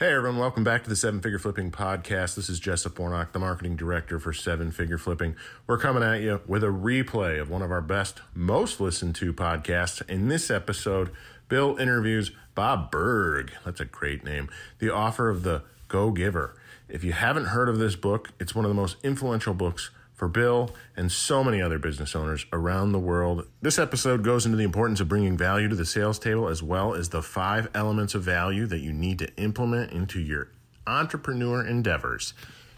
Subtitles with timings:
[0.00, 2.36] Hey everyone, welcome back to the Seven Figure Flipping Podcast.
[2.36, 5.34] This is Jessup Warnock, the marketing director for Seven Figure Flipping.
[5.66, 9.32] We're coming at you with a replay of one of our best, most listened to
[9.32, 10.08] podcasts.
[10.08, 11.10] In this episode,
[11.48, 13.50] Bill interviews Bob Burg.
[13.64, 14.48] That's a great name.
[14.78, 16.54] The author of The Go Giver.
[16.88, 20.26] If you haven't heard of this book, it's one of the most influential books for
[20.28, 23.46] Bill and so many other business owners around the world.
[23.62, 26.92] This episode goes into the importance of bringing value to the sales table as well
[26.92, 30.48] as the five elements of value that you need to implement into your
[30.88, 32.34] entrepreneur endeavors.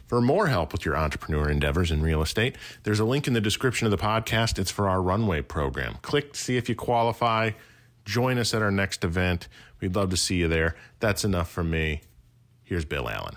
[0.06, 3.40] For more help with your entrepreneur endeavors in real estate, there's a link in the
[3.40, 4.58] description of the podcast.
[4.58, 5.96] It's for our runway program.
[6.02, 7.52] Click to see if you qualify.
[8.04, 9.48] Join us at our next event.
[9.80, 10.76] We'd love to see you there.
[10.98, 12.02] That's enough from me.
[12.64, 13.36] Here's Bill Allen.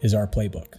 [0.00, 0.74] is our playbook.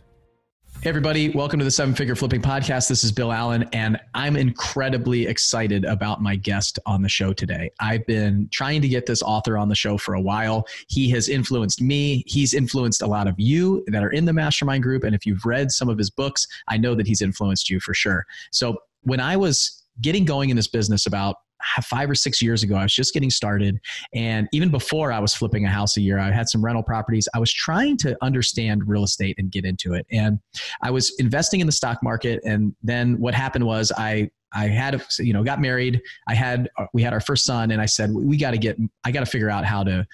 [0.83, 2.87] Hey, everybody, welcome to the Seven Figure Flipping Podcast.
[2.87, 7.71] This is Bill Allen, and I'm incredibly excited about my guest on the show today.
[7.79, 10.67] I've been trying to get this author on the show for a while.
[10.88, 14.83] He has influenced me, he's influenced a lot of you that are in the mastermind
[14.83, 15.03] group.
[15.03, 17.95] And if you've read some of his books, I know that he's influenced you for
[17.95, 18.23] sure.
[18.51, 21.38] So, when I was getting going in this business about
[21.83, 22.75] five or six years ago.
[22.75, 23.79] I was just getting started.
[24.13, 27.27] And even before I was flipping a house a year, I had some rental properties.
[27.33, 30.05] I was trying to understand real estate and get into it.
[30.11, 30.39] And
[30.81, 32.41] I was investing in the stock market.
[32.45, 36.01] And then what happened was I I had, you know, got married.
[36.27, 38.77] I had, uh, we had our first son, and I said, we got to get,
[39.03, 40.07] I got to figure out how to,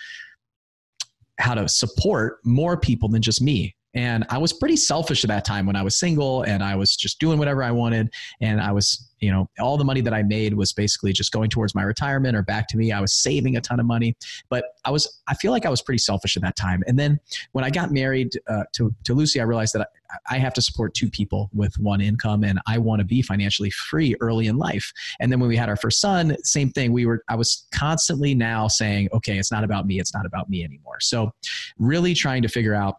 [1.39, 3.75] how to support more people than just me.
[3.93, 6.95] And I was pretty selfish at that time when I was single and I was
[6.95, 8.11] just doing whatever I wanted.
[8.41, 11.49] And I was you know all the money that i made was basically just going
[11.49, 12.91] towards my retirement or back to me.
[12.91, 14.15] I was saving a ton of money
[14.49, 16.83] but i was i feel like i was pretty selfish at that time.
[16.87, 17.19] And then
[17.53, 19.87] when i got married uh, to, to lucy i realized that
[20.27, 23.21] I, I have to support two people with one income and i want to be
[23.21, 24.91] financially free early in life.
[25.19, 26.91] And then when we had our first son same thing.
[26.91, 29.99] We were i was constantly now saying okay it's not about me.
[29.99, 30.99] It's not about me anymore.
[30.99, 31.31] So
[31.77, 32.97] really trying to figure out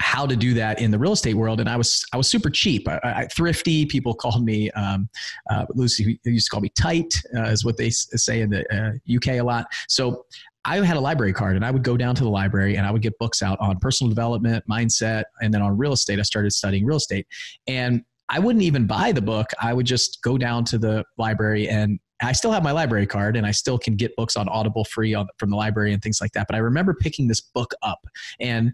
[0.00, 1.60] how to do that in the real estate world.
[1.60, 3.86] And I was I was super cheap, I, I, thrifty.
[3.86, 5.08] People called me um,
[5.50, 9.16] uh, Lucy used to call me tight, uh, is what they say in the uh,
[9.16, 9.66] UK a lot.
[9.88, 10.26] So
[10.64, 12.90] I had a library card, and I would go down to the library and I
[12.90, 16.18] would get books out on personal development, mindset, and then on real estate.
[16.18, 17.26] I started studying real estate,
[17.66, 19.50] and I wouldn't even buy the book.
[19.60, 23.36] I would just go down to the library and I still have my library card
[23.36, 26.20] and I still can get books on Audible free on, from the library and things
[26.20, 26.46] like that.
[26.48, 28.00] But I remember picking this book up
[28.40, 28.72] and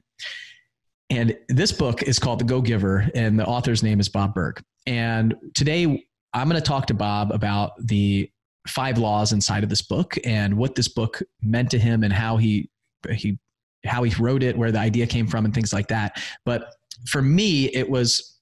[1.13, 4.63] and this book is called The Go Giver, and the author's name is Bob Burg.
[4.87, 8.31] And today I'm going to talk to Bob about the
[8.67, 12.39] five laws inside of this book and what this book meant to him and how
[12.39, 12.71] he
[13.11, 13.39] he
[13.85, 16.23] how he wrote it, where the idea came from, and things like that.
[16.47, 16.73] But
[17.07, 18.39] for me, it was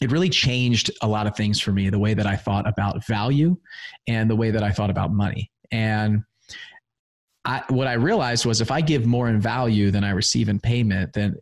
[0.00, 3.06] it really changed a lot of things for me the way that I thought about
[3.06, 3.54] value
[4.06, 5.50] and the way that I thought about money.
[5.70, 6.24] And
[7.44, 10.60] I, what I realized was if I give more in value than I receive in
[10.60, 11.36] payment, then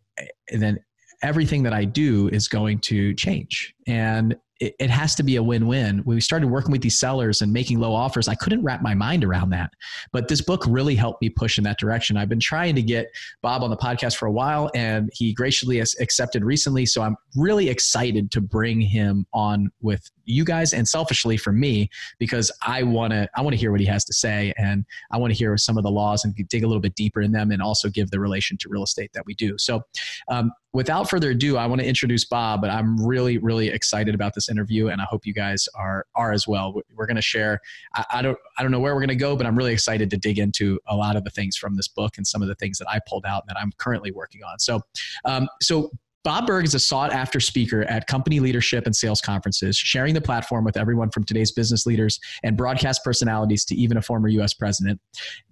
[0.53, 0.79] then
[1.23, 3.75] everything that I do is going to change.
[3.87, 5.99] And it, it has to be a win-win.
[6.05, 8.95] When we started working with these sellers and making low offers, I couldn't wrap my
[8.95, 9.71] mind around that.
[10.13, 12.17] But this book really helped me push in that direction.
[12.17, 13.09] I've been trying to get
[13.43, 16.87] Bob on the podcast for a while, and he graciously accepted recently.
[16.87, 21.89] So I'm really excited to bring him on with you guys and selfishly for me
[22.19, 25.19] because I want to I want to hear what he has to say and I
[25.19, 27.51] want to hear some of the laws and dig a little bit deeper in them
[27.51, 29.57] and also give the relation to real estate that we do.
[29.59, 29.83] So
[30.29, 34.35] um, without further ado, I want to introduce Bob, but I'm really, really excited about
[34.35, 36.75] this interview, and I hope you guys are are as well.
[36.95, 37.61] We're going to share.
[37.95, 40.11] I, I, don't I don't know where we're going to go, but I'm really excited
[40.11, 42.55] to dig into a lot of the things from this book and some of the
[42.55, 44.59] things that I pulled out that I'm currently working on.
[44.59, 44.81] So,
[45.25, 45.91] um, so
[46.23, 50.21] Bob Burg is a sought after speaker at company leadership and sales conferences, sharing the
[50.21, 54.53] platform with everyone from today's business leaders and broadcast personalities to even a former US
[54.53, 55.01] president.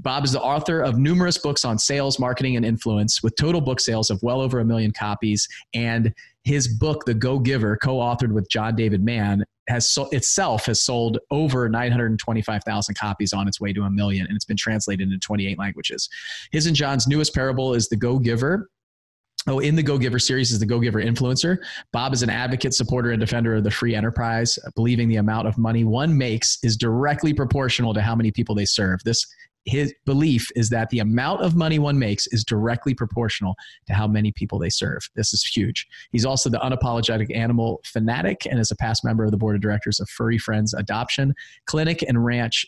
[0.00, 3.80] Bob is the author of numerous books on sales, marketing, and influence, with total book
[3.80, 5.48] sales of well over a million copies.
[5.72, 6.12] And
[6.44, 10.82] his book, The Go Giver, co authored with John David Mann, has so, itself has
[10.82, 15.18] sold over 925,000 copies on its way to a million, and it's been translated into
[15.18, 16.10] 28 languages.
[16.52, 18.68] His and John's newest parable is The Go Giver,
[19.46, 21.58] Oh, in the Go Giver series is the Go Giver influencer.
[21.92, 25.56] Bob is an advocate, supporter, and defender of the free enterprise, believing the amount of
[25.56, 29.00] money one makes is directly proportional to how many people they serve.
[29.04, 29.24] This
[29.64, 33.54] his belief is that the amount of money one makes is directly proportional
[33.86, 35.06] to how many people they serve.
[35.14, 35.86] This is huge.
[36.10, 39.60] He's also the unapologetic animal fanatic and is a past member of the board of
[39.60, 41.34] directors of Furry Friends Adoption
[41.66, 42.64] Clinic and Ranch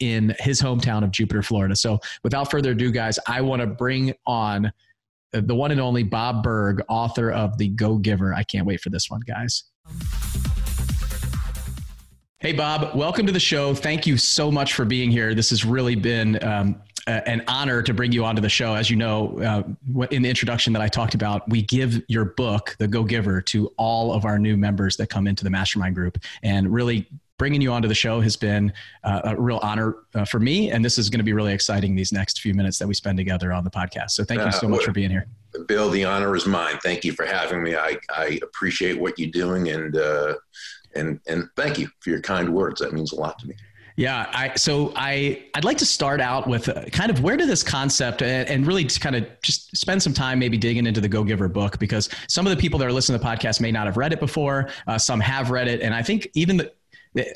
[0.00, 1.74] in his hometown of Jupiter, Florida.
[1.74, 4.72] So, without further ado, guys, I want to bring on
[5.32, 8.34] the one and only Bob Burg, author of The Go Giver.
[8.34, 9.64] I can't wait for this one, guys.
[12.40, 13.74] Hey, Bob, welcome to the show.
[13.74, 15.34] Thank you so much for being here.
[15.34, 18.74] This has really been um, an honor to bring you onto the show.
[18.74, 22.76] As you know, uh, in the introduction that I talked about, we give your book,
[22.78, 26.18] The Go Giver, to all of our new members that come into the mastermind group
[26.42, 27.08] and really
[27.38, 28.72] bringing you onto the show has been
[29.04, 30.70] uh, a real honor uh, for me.
[30.70, 33.16] And this is going to be really exciting these next few minutes that we spend
[33.16, 34.10] together on the podcast.
[34.10, 35.26] So thank you so much for being here.
[35.66, 36.78] Bill, the honor is mine.
[36.82, 37.74] Thank you for having me.
[37.74, 40.34] I, I appreciate what you're doing and, uh,
[40.94, 42.80] and, and thank you for your kind words.
[42.80, 43.54] That means a lot to me.
[43.98, 47.48] Yeah, I so I I'd like to start out with uh, kind of where did
[47.48, 51.00] this concept and, and really to kind of just spend some time maybe digging into
[51.00, 53.60] the Go Giver book because some of the people that are listening to the podcast
[53.60, 56.58] may not have read it before, uh, some have read it, and I think even
[56.58, 56.72] the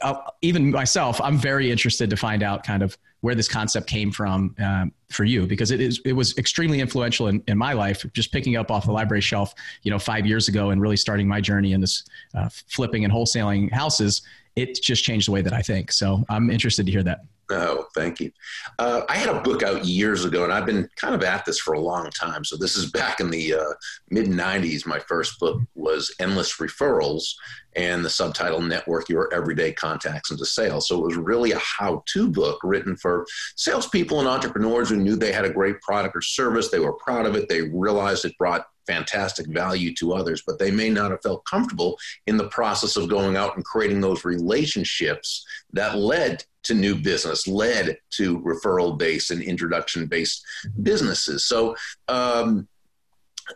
[0.02, 4.10] uh, even myself, I'm very interested to find out kind of where this concept came
[4.10, 8.04] from um, for you because it is it was extremely influential in, in my life.
[8.12, 11.28] Just picking up off the library shelf, you know, five years ago, and really starting
[11.28, 12.04] my journey in this
[12.34, 14.22] uh, flipping and wholesaling houses.
[14.56, 15.93] It just changed the way that I think.
[15.93, 17.20] So I'm interested to hear that.
[17.50, 18.31] Oh, thank you.
[18.78, 21.58] Uh, I had a book out years ago, and I've been kind of at this
[21.58, 22.44] for a long time.
[22.44, 23.72] So this is back in the uh,
[24.10, 24.87] mid '90s.
[24.87, 27.34] My first book was Endless Referrals,
[27.76, 30.88] and the subtitle Network Your Everyday Contacts into Sales.
[30.88, 33.26] So it was really a how-to book written for
[33.56, 36.70] salespeople and entrepreneurs who knew they had a great product or service.
[36.70, 37.49] They were proud of it.
[37.49, 41.99] They realized it brought fantastic value to others, but they may not have felt comfortable
[42.26, 47.46] in the process of going out and creating those relationships that led to new business,
[47.46, 50.44] led to referral based and introduction based
[50.82, 51.44] businesses.
[51.44, 51.75] So,
[52.08, 52.69] um,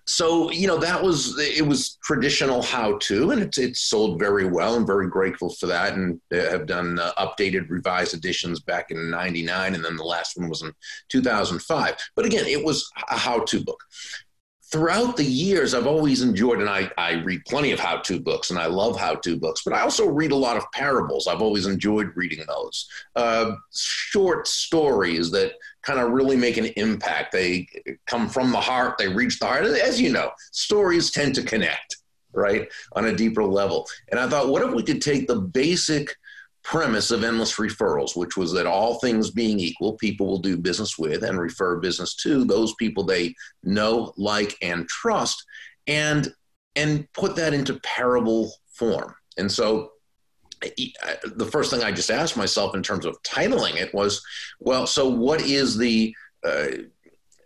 [0.04, 4.44] so you know that was it was traditional how to and it's it's sold very
[4.44, 9.10] well i'm very grateful for that and have done uh, updated revised editions back in
[9.10, 10.72] 99 and then the last one was in
[11.08, 13.82] 2005 but again it was a how to book
[14.76, 18.50] throughout the years, I've always enjoyed, and I, I read plenty of how to books
[18.50, 21.26] and I love how to books, but I also read a lot of parables.
[21.26, 22.86] I've always enjoyed reading those.
[23.14, 27.32] Uh, short stories that kind of really make an impact.
[27.32, 27.66] They
[28.06, 29.64] come from the heart, they reach the heart.
[29.64, 31.96] As you know, stories tend to connect,
[32.34, 33.88] right, on a deeper level.
[34.10, 36.14] And I thought, what if we could take the basic
[36.66, 40.98] premise of endless referrals, which was that all things being equal, people will do business
[40.98, 43.32] with and refer business to those people they
[43.62, 45.44] know, like, and trust,
[45.86, 46.34] and
[46.74, 49.14] and put that into parable form.
[49.38, 49.92] And so
[50.60, 54.20] the first thing I just asked myself in terms of titling it was,
[54.58, 56.12] well, so what is the
[56.44, 56.66] uh,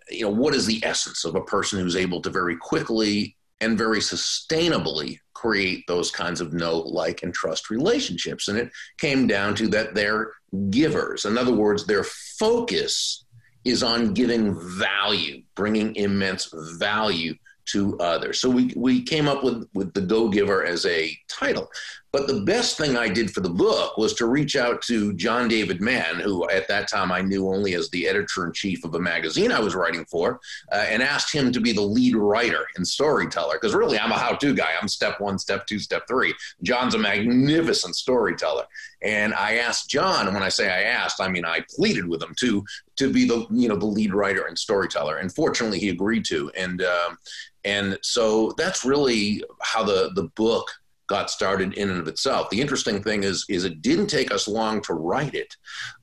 [0.08, 3.76] you know what is the essence of a person who's able to very quickly and
[3.76, 8.48] very sustainably create those kinds of know, like, and trust relationships.
[8.48, 10.32] And it came down to that they're
[10.68, 11.24] givers.
[11.24, 13.24] In other words, their focus
[13.64, 17.34] is on giving value, bringing immense value
[17.66, 18.40] to others.
[18.40, 21.70] So we, we came up with, with the Go Giver as a title.
[22.12, 25.46] But the best thing I did for the book was to reach out to John
[25.46, 28.94] David Mann, who at that time I knew only as the editor in chief of
[28.96, 30.40] a magazine I was writing for,
[30.72, 33.54] uh, and asked him to be the lead writer and storyteller.
[33.60, 34.70] Because really, I'm a how to guy.
[34.80, 36.34] I'm step one, step two, step three.
[36.62, 38.64] John's a magnificent storyteller.
[39.02, 42.22] And I asked John, and when I say I asked, I mean I pleaded with
[42.22, 42.64] him to
[42.96, 45.18] to be the you know the lead writer and storyteller.
[45.18, 46.50] And fortunately, he agreed to.
[46.56, 47.18] And um,
[47.64, 50.68] and so that's really how the the book
[51.10, 52.48] got started in and of itself.
[52.50, 55.56] The interesting thing is, is it didn't take us long to write it,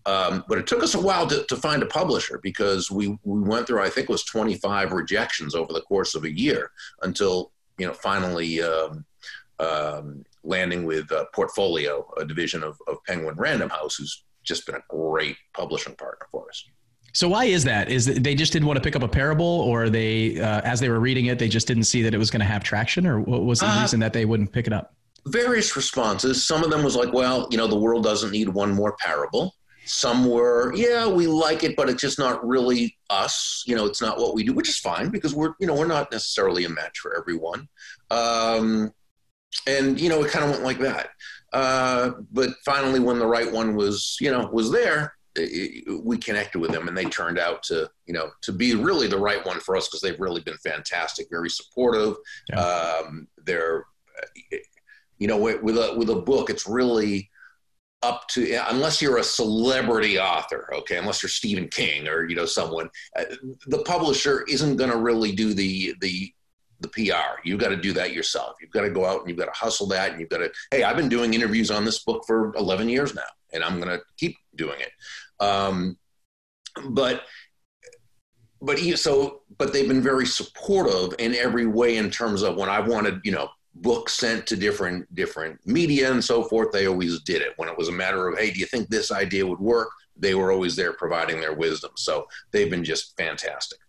[0.06, 3.40] um, but it took us a while to, to find a publisher because we, we
[3.40, 6.72] went through, I think it was 25 rejections over the course of a year
[7.04, 9.06] until, you know, finally um,
[9.60, 14.76] um, landing with uh, Portfolio, a division of, of Penguin Random House, who's just been
[14.76, 16.66] a great publishing partner for us.
[17.18, 17.90] So why is that?
[17.90, 20.90] Is they just didn't want to pick up a parable, or they, uh, as they
[20.90, 23.20] were reading it, they just didn't see that it was going to have traction, or
[23.20, 24.94] what was the uh, reason that they wouldn't pick it up?
[25.28, 26.46] various responses.
[26.46, 29.54] Some of them was like, well, you know, the world doesn't need one more parable.
[29.86, 33.64] Some were, yeah, we like it, but it's just not really us.
[33.66, 35.88] You know, it's not what we do, which is fine because we're, you know, we're
[35.88, 37.68] not necessarily a match for everyone.
[38.12, 38.94] Um,
[39.66, 41.10] and you know, it kind of went like that.
[41.54, 45.17] Uh, but finally, when the right one was, you know, was there,
[46.04, 49.20] we connected with them, and they turned out to, you know, to be really the
[49.20, 52.16] right one for us because they've really been fantastic, very supportive.
[52.50, 52.60] Yeah.
[52.60, 53.86] Um, they're
[55.20, 57.30] you know, with a, with a book, it's really
[58.04, 62.46] up to unless you're a celebrity author okay unless you're stephen king or you know
[62.46, 63.24] someone uh,
[63.66, 66.32] the publisher isn't going to really do the the
[66.80, 67.40] the PR.
[67.44, 68.56] You've got to do that yourself.
[68.62, 70.12] You've got to go out and you've got to hustle that.
[70.12, 73.16] And you've got to, hey, I've been doing interviews on this book for 11 years
[73.16, 74.92] now, and I'm going to keep doing it.
[75.40, 75.98] Um,
[76.90, 77.24] but,
[78.62, 82.80] but so, but they've been very supportive in every way in terms of when I
[82.80, 83.50] wanted, you know,
[83.82, 86.72] books sent to different different media and so forth.
[86.72, 87.54] They always did it.
[87.58, 89.90] When it was a matter of, hey, do you think this idea would work?
[90.16, 91.92] They were always there providing their wisdom.
[91.96, 93.80] So they've been just fantastic.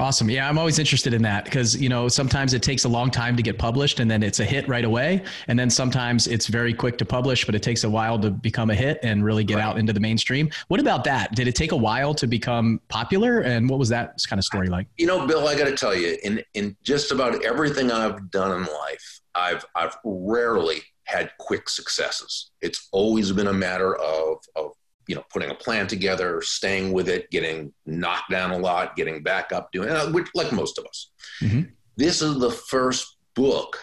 [0.00, 0.28] Awesome.
[0.28, 3.36] Yeah, I'm always interested in that because, you know, sometimes it takes a long time
[3.36, 5.22] to get published and then it's a hit right away.
[5.46, 8.70] And then sometimes it's very quick to publish, but it takes a while to become
[8.70, 9.64] a hit and really get right.
[9.64, 10.50] out into the mainstream.
[10.66, 11.36] What about that?
[11.36, 13.40] Did it take a while to become popular?
[13.40, 14.88] And what was that kind of story like?
[14.96, 18.50] You know, Bill, I got to tell you, in, in just about everything I've done
[18.50, 22.50] in life, I've, I've rarely had quick successes.
[22.62, 24.72] It's always been a matter of, of
[25.06, 29.22] you know, putting a plan together, staying with it, getting knocked down a lot, getting
[29.22, 31.10] back up, doing uh, which, like most of us.
[31.40, 31.62] Mm-hmm.
[31.96, 33.78] This is the first book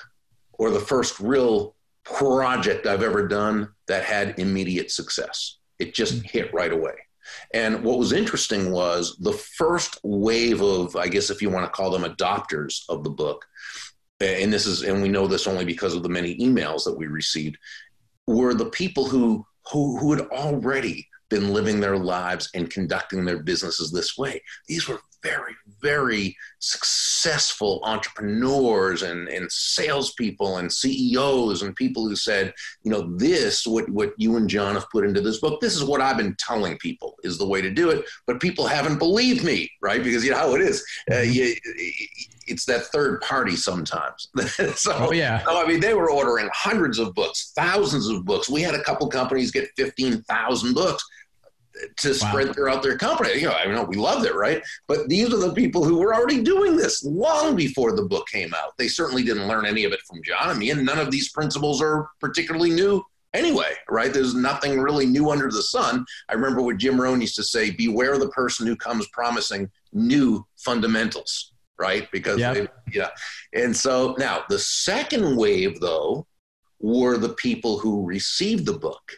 [0.54, 5.58] or the first real project I've ever done that had immediate success.
[5.80, 6.28] It just mm-hmm.
[6.28, 6.94] hit right away.
[7.54, 11.72] And what was interesting was the first wave of, I guess, if you want to
[11.72, 13.46] call them adopters of the book,
[14.20, 17.08] and this is, and we know this only because of the many emails that we
[17.08, 17.58] received,
[18.28, 23.42] were the people who who, who had already been living their lives and conducting their
[23.42, 24.44] businesses this way.
[24.68, 32.54] These were very, very successful entrepreneurs and, and salespeople and CEOs and people who said,
[32.84, 35.84] you know, this, what, what you and John have put into this book, this is
[35.84, 38.06] what I've been telling people is the way to do it.
[38.28, 40.04] But people haven't believed me, right?
[40.04, 40.84] Because you know how it is.
[41.10, 41.32] Uh, mm-hmm.
[41.32, 41.56] you,
[42.48, 44.30] it's that third party sometimes.
[44.76, 45.44] so, oh, yeah.
[45.46, 48.50] So, I mean, they were ordering hundreds of books, thousands of books.
[48.50, 51.04] We had a couple companies get 15,000 books
[51.98, 52.54] to spread wow.
[52.54, 53.40] throughout their company.
[53.40, 54.64] You know, I know we loved it, right?
[54.88, 58.54] But these are the people who were already doing this long before the book came
[58.54, 58.78] out.
[58.78, 61.32] They certainly didn't learn any of it from John and me, and none of these
[61.32, 64.14] principles are particularly new anyway, right?
[64.14, 66.06] There's nothing really new under the sun.
[66.30, 70.46] I remember what Jim Rohn used to say beware the person who comes promising new
[70.58, 72.10] fundamentals, right?
[72.12, 72.56] Because, yep.
[72.56, 73.10] they, yeah.
[73.54, 76.28] And so now the second wave, though,
[76.80, 79.14] were the people who received the book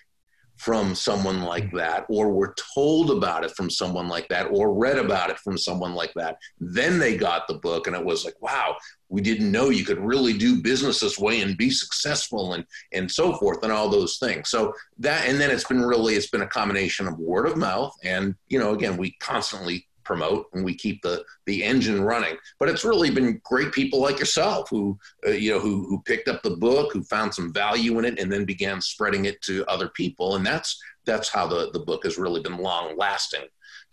[0.63, 1.77] from someone like mm.
[1.77, 5.58] that, or were told about it from someone like that, or read about it from
[5.58, 6.38] someone like that.
[6.60, 8.77] Then they got the book, and it was like, wow,
[9.10, 13.12] we didn't know you could really do business this way and be successful, and and
[13.12, 14.50] so forth, and all those things.
[14.50, 17.93] So that, and then it's been really, it's been a combination of word of mouth,
[18.03, 22.36] and you know, again, we constantly promote and we keep the the engine running.
[22.60, 26.27] But it's really been great people like yourself who uh, you know who who picked
[26.27, 29.65] up the book who found some value in it and then began spreading it to
[29.65, 30.36] other people.
[30.36, 33.45] And that's that's how the the book has really been long lasting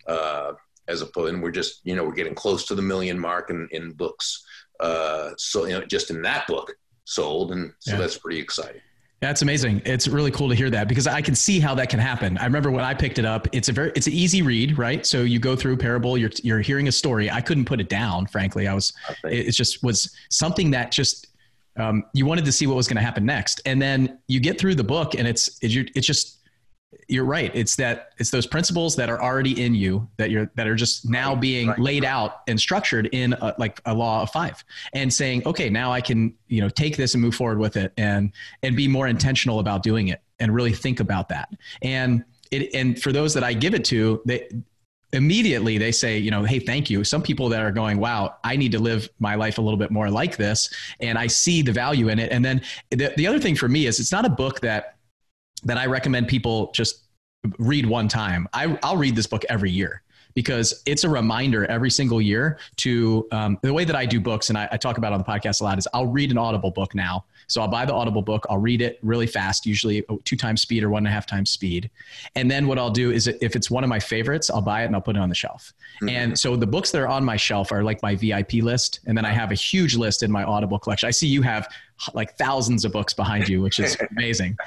[0.07, 0.53] uh,
[0.87, 3.67] as opposed and we're just you know we're getting close to the million mark in
[3.71, 4.43] in books
[4.79, 6.73] uh, so you know just in that book
[7.05, 7.99] sold and so yeah.
[7.99, 8.81] that's pretty exciting
[9.21, 9.83] that's amazing.
[9.85, 12.39] It's really cool to hear that because I can see how that can happen.
[12.39, 15.05] I remember when I picked it up, it's a very it's an easy read, right?
[15.05, 17.29] So you go through parable, you're you're hearing a story.
[17.29, 18.67] I couldn't put it down, frankly.
[18.67, 18.91] I was
[19.23, 21.27] it just was something that just
[21.77, 23.61] um, you wanted to see what was going to happen next.
[23.65, 26.39] And then you get through the book and it's it's, you it's just
[27.07, 27.51] you're right.
[27.53, 31.09] It's that it's those principles that are already in you that you're that are just
[31.09, 31.79] now being right.
[31.79, 35.91] laid out and structured in a, like a law of five, and saying, okay, now
[35.91, 38.31] I can you know take this and move forward with it, and
[38.63, 41.49] and be more intentional about doing it, and really think about that.
[41.81, 44.49] And it and for those that I give it to, they
[45.13, 47.03] immediately they say, you know, hey, thank you.
[47.03, 49.91] Some people that are going, wow, I need to live my life a little bit
[49.91, 52.31] more like this, and I see the value in it.
[52.31, 54.97] And then the the other thing for me is it's not a book that
[55.63, 57.03] that I recommend people just
[57.57, 58.47] read one time.
[58.53, 60.03] I, I'll read this book every year
[60.33, 64.49] because it's a reminder every single year to um, the way that I do books
[64.49, 66.71] and I, I, talk about on the podcast a lot is I'll read an audible
[66.71, 67.25] book now.
[67.47, 70.83] So I'll buy the audible book, I'll read it really fast, usually two times speed
[70.83, 71.89] or one and a half times speed.
[72.35, 74.85] And then what I'll do is if it's one of my favorites, I'll buy it
[74.85, 75.73] and I'll put it on the shelf.
[75.97, 76.09] Mm-hmm.
[76.09, 79.01] And so the books that are on my shelf are like my VIP list.
[79.05, 81.07] And then I have a huge list in my audible collection.
[81.07, 81.67] I see you have
[82.13, 84.57] like thousands of books behind you, which is amazing.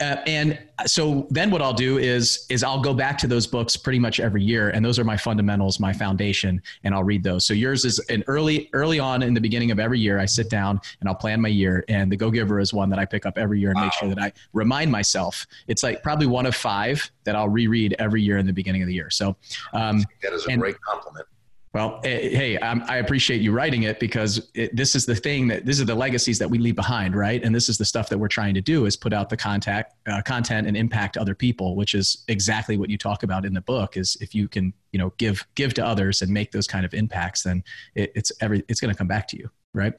[0.00, 3.76] Uh, and so then what I'll do is is I'll go back to those books
[3.76, 7.46] pretty much every year, and those are my fundamentals, my foundation, and I'll read those.
[7.46, 10.18] So yours is an early early on in the beginning of every year.
[10.18, 12.98] I sit down and I'll plan my year, and the Go Giver is one that
[12.98, 13.84] I pick up every year and wow.
[13.84, 15.46] make sure that I remind myself.
[15.68, 18.88] It's like probably one of five that I'll reread every year in the beginning of
[18.88, 19.10] the year.
[19.10, 19.36] So
[19.74, 21.26] um, that is a and, great compliment.
[21.74, 25.66] Well, eh, hey, I appreciate you writing it because it, this is the thing that
[25.66, 27.42] this is the legacies that we leave behind, right?
[27.42, 29.94] And this is the stuff that we're trying to do is put out the contact
[30.06, 33.60] uh, content and impact other people, which is exactly what you talk about in the
[33.60, 33.96] book.
[33.96, 36.94] Is if you can, you know, give give to others and make those kind of
[36.94, 37.64] impacts, then
[37.96, 39.94] it, it's every it's going to come back to you, right?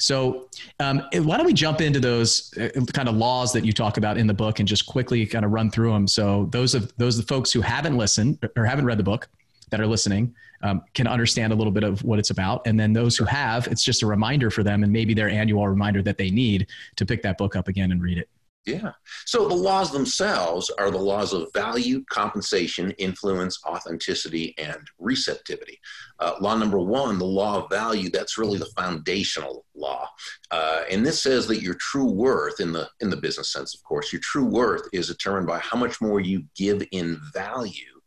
[0.00, 0.48] So,
[0.80, 4.18] um, why don't we jump into those uh, kind of laws that you talk about
[4.18, 6.08] in the book and just quickly kind of run through them?
[6.08, 9.28] So, those of those the folks who haven't listened or haven't read the book
[9.70, 12.66] that are listening um, can understand a little bit of what it's about.
[12.66, 15.66] And then those who have, it's just a reminder for them and maybe their annual
[15.66, 18.28] reminder that they need to pick that book up again and read it.
[18.66, 18.92] Yeah.
[19.24, 25.80] So the laws themselves are the laws of value, compensation, influence, authenticity, and receptivity.
[26.18, 30.06] Uh, law number one, the law of value, that's really the foundational law.
[30.50, 33.82] Uh, and this says that your true worth, in the, in the business sense, of
[33.82, 37.99] course, your true worth is determined by how much more you give in value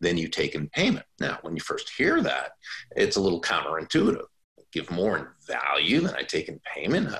[0.00, 1.06] than you take in payment.
[1.20, 2.52] Now, when you first hear that,
[2.96, 4.24] it's a little counterintuitive.
[4.72, 7.14] give more in value than I take in payment.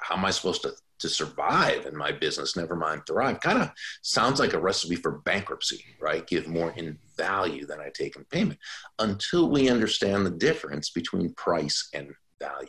[0.00, 3.40] How am I supposed to, to survive in my business, never mind thrive?
[3.40, 3.70] Kind of
[4.02, 6.26] sounds like a recipe for bankruptcy, right?
[6.26, 8.58] Give more in value than I take in payment
[8.98, 12.68] until we understand the difference between price and value.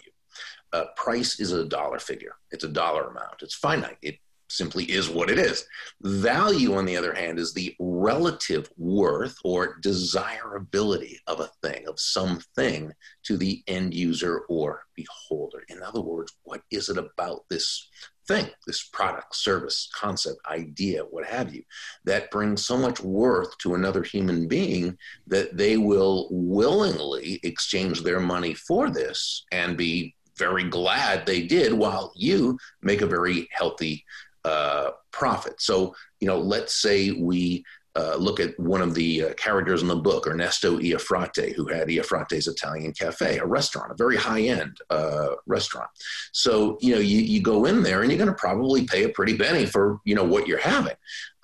[0.73, 2.35] Uh, price is a dollar figure.
[2.51, 3.41] It's a dollar amount.
[3.41, 3.97] It's finite.
[4.01, 5.65] It simply is what it is.
[6.01, 11.99] Value, on the other hand, is the relative worth or desirability of a thing, of
[11.99, 12.91] something
[13.23, 15.63] to the end user or beholder.
[15.69, 17.89] In other words, what is it about this
[18.27, 21.63] thing, this product, service, concept, idea, what have you,
[22.03, 28.19] that brings so much worth to another human being that they will willingly exchange their
[28.19, 34.05] money for this and be very glad they did while you make a very healthy
[34.47, 35.55] uh, profit.
[35.69, 35.75] So,
[36.21, 37.63] you know, let's say we
[37.97, 41.87] uh, look at one of the uh, characters in the book, Ernesto Iafrate, who had
[41.87, 45.89] Iafrate's Italian Cafe, a restaurant, a very high end uh, restaurant.
[46.31, 49.09] So, you know, you, you go in there and you're going to probably pay a
[49.09, 50.97] pretty penny for, you know, what you're having.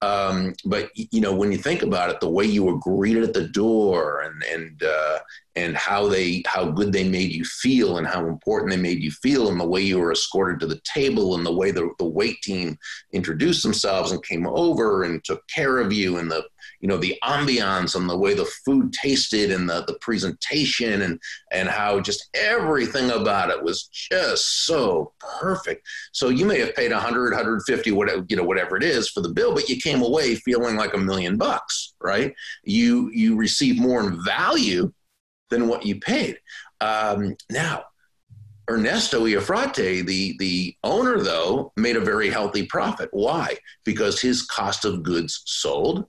[0.03, 3.33] Um, but you know, when you think about it, the way you were greeted at
[3.33, 5.19] the door and and uh,
[5.55, 9.11] and how they how good they made you feel and how important they made you
[9.11, 12.05] feel and the way you were escorted to the table and the way the, the
[12.05, 12.77] wait team
[13.13, 16.43] introduced themselves and came over and took care of you and the
[16.83, 21.19] you know the ambiance and the way the food tasted and the, the presentation and
[21.51, 26.91] and how just everything about it was just so perfect so you may have paid
[26.91, 30.35] 100 150 whatever you know whatever it is for the bill but you came away
[30.35, 34.91] feeling like a million bucks right you you receive more in value
[35.49, 36.37] than what you paid
[36.81, 37.85] um, now
[38.69, 43.09] Ernesto Iafrate, the, the owner, though, made a very healthy profit.
[43.11, 43.57] Why?
[43.83, 46.05] Because his cost of goods sold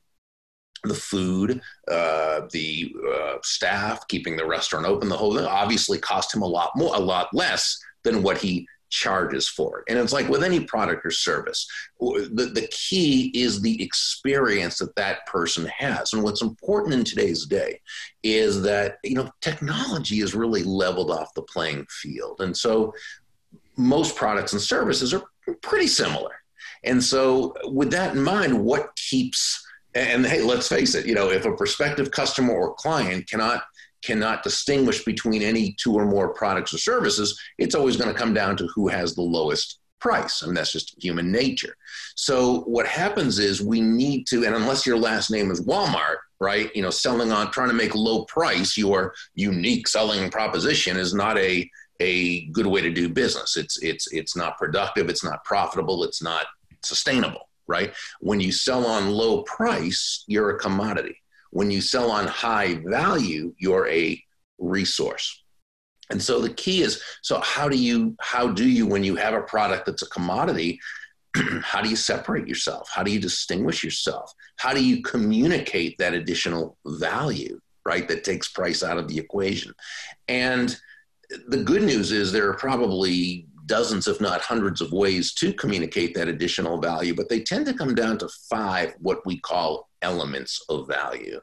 [0.89, 6.35] the food, uh, the uh, staff, keeping the restaurant open, the whole thing obviously cost
[6.35, 9.85] him a lot more, a lot less than what he charges for it.
[9.89, 11.67] And it's like with any product or service,
[11.99, 16.13] the, the key is the experience that that person has.
[16.13, 17.81] And what's important in today's day
[18.23, 22.41] is that, you know, technology has really leveled off the playing field.
[22.41, 22.95] And so
[23.77, 25.25] most products and services are
[25.63, 26.31] pretty similar.
[26.85, 29.64] And so with that in mind, what keeps
[29.95, 33.63] and hey, let's face it, you know, if a prospective customer or client cannot
[34.03, 38.35] cannot distinguish between any two or more products or services, it's always going to come
[38.35, 40.43] down to who has the lowest price.
[40.43, 41.75] I mean, that's just human nature.
[42.15, 46.75] So what happens is we need to, and unless your last name is Walmart, right?
[46.77, 51.39] You know, selling on trying to make low price, your unique selling proposition is not
[51.39, 51.69] a
[52.01, 53.57] a good way to do business.
[53.57, 55.09] It's it's it's not productive.
[55.09, 56.05] It's not profitable.
[56.05, 56.45] It's not
[56.83, 57.93] sustainable right?
[58.21, 61.17] When you sell on low price, you're a commodity.
[61.51, 64.23] When you sell on high value, you're a
[64.59, 65.43] resource.
[66.11, 69.35] And so the key is so how do you how do you when you have
[69.35, 70.79] a product that's a commodity
[71.63, 72.89] how do you separate yourself?
[72.93, 74.33] How do you distinguish yourself?
[74.57, 78.07] How do you communicate that additional value, right?
[78.09, 79.73] That takes price out of the equation.
[80.29, 80.77] And
[81.49, 86.15] the good news is there are probably dozens, if not hundreds, of ways to communicate
[86.15, 90.65] that additional value, but they tend to come down to five what we call elements
[90.69, 91.41] of value.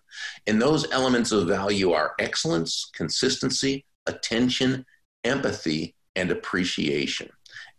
[0.48, 4.86] And those elements of value are excellence, consistency, attention,
[5.24, 7.30] empathy, and appreciation.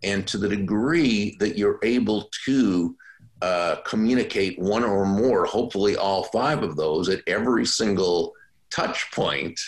[0.02, 2.96] And to the degree that you're able to
[3.40, 8.33] uh, communicate one or more, hopefully all five of those at every single
[8.70, 9.59] touch point,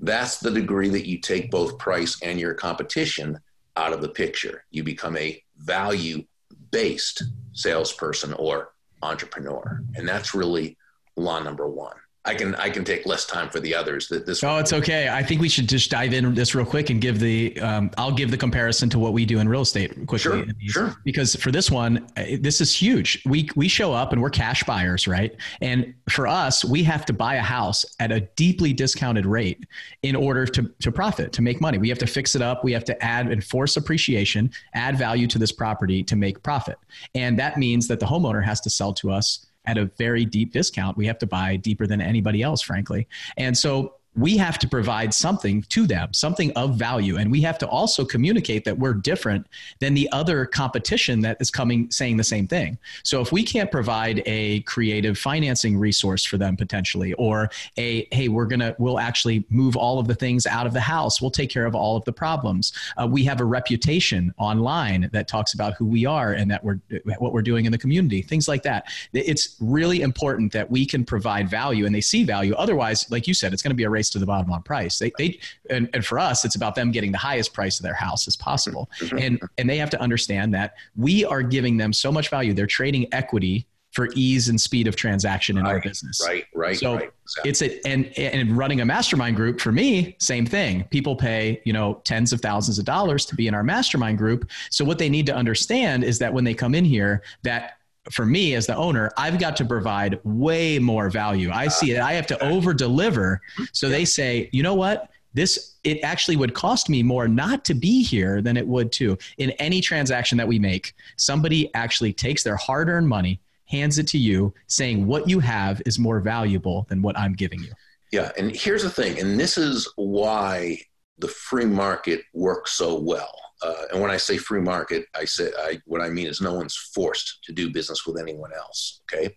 [0.00, 3.38] that's the degree that you take both price and your competition
[3.76, 4.64] out of the picture.
[4.70, 6.24] You become a value
[6.70, 9.82] based salesperson or entrepreneur.
[9.94, 10.76] And that's really
[11.16, 11.96] law number one.
[12.26, 14.08] I can I can take less time for the others.
[14.08, 14.44] That this.
[14.44, 15.08] Oh, it's okay.
[15.08, 17.58] I think we should just dive in this real quick and give the.
[17.60, 20.18] Um, I'll give the comparison to what we do in real estate quickly.
[20.18, 20.96] Sure, sure.
[21.02, 23.22] Because for this one, uh, this is huge.
[23.24, 25.34] We we show up and we're cash buyers, right?
[25.62, 29.64] And for us, we have to buy a house at a deeply discounted rate
[30.02, 31.78] in order to to profit, to make money.
[31.78, 32.64] We have to fix it up.
[32.64, 36.76] We have to add and force appreciation, add value to this property to make profit,
[37.14, 40.52] and that means that the homeowner has to sell to us at a very deep
[40.52, 40.96] discount.
[40.96, 43.06] We have to buy deeper than anybody else, frankly.
[43.36, 47.16] And so we have to provide something to them, something of value.
[47.16, 49.46] And we have to also communicate that we're different
[49.78, 52.76] than the other competition that is coming saying the same thing.
[53.04, 58.28] So if we can't provide a creative financing resource for them potentially, or a, hey,
[58.28, 61.30] we're going to, we'll actually move all of the things out of the house, we'll
[61.30, 62.72] take care of all of the problems.
[63.00, 66.80] Uh, we have a reputation online that talks about who we are and that we're,
[67.18, 68.86] what we're doing in the community, things like that.
[69.12, 72.54] It's really important that we can provide value and they see value.
[72.54, 74.98] Otherwise, like you said, it's going to be a race to the bottom on price.
[74.98, 77.94] They, they and, and for us, it's about them getting the highest price of their
[77.94, 78.88] house as possible.
[78.98, 79.18] Mm-hmm.
[79.18, 82.54] And, and they have to understand that we are giving them so much value.
[82.54, 86.24] They're trading equity for ease and speed of transaction in right, our business.
[86.24, 86.76] Right, right.
[86.76, 87.50] So right, exactly.
[87.50, 90.84] it's a and and running a mastermind group for me, same thing.
[90.90, 94.48] People pay you know tens of thousands of dollars to be in our mastermind group.
[94.70, 97.79] So what they need to understand is that when they come in here, that
[98.10, 101.50] for me as the owner, I've got to provide way more value.
[101.50, 102.00] I see it.
[102.00, 103.40] I have to over deliver.
[103.54, 103.64] Mm-hmm.
[103.72, 105.10] So they say, you know what?
[105.32, 109.16] This it actually would cost me more not to be here than it would to.
[109.38, 114.18] In any transaction that we make, somebody actually takes their hard-earned money, hands it to
[114.18, 117.72] you, saying what you have is more valuable than what I'm giving you.
[118.10, 120.80] Yeah, and here's the thing, and this is why
[121.18, 125.50] the free market works so well uh, and when I say free market, I say
[125.58, 129.02] I, what I mean is no one's forced to do business with anyone else.
[129.10, 129.36] Okay,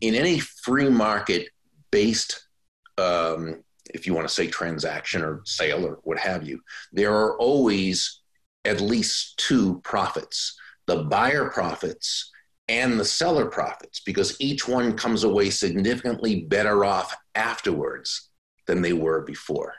[0.00, 1.48] in any free market
[1.90, 2.48] based,
[2.96, 6.60] um, if you want to say transaction or sale or what have you,
[6.92, 8.20] there are always
[8.64, 12.30] at least two profits: the buyer profits
[12.68, 18.30] and the seller profits, because each one comes away significantly better off afterwards
[18.66, 19.74] than they were before.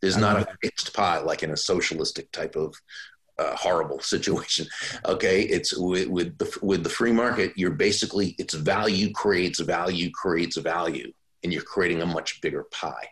[0.00, 2.74] There's not a fixed pie like in a socialistic type of
[3.38, 4.66] uh, horrible situation.
[5.04, 7.52] Okay, it's with, with the with the free market.
[7.56, 13.08] You're basically it's value creates value creates value, and you're creating a much bigger pie.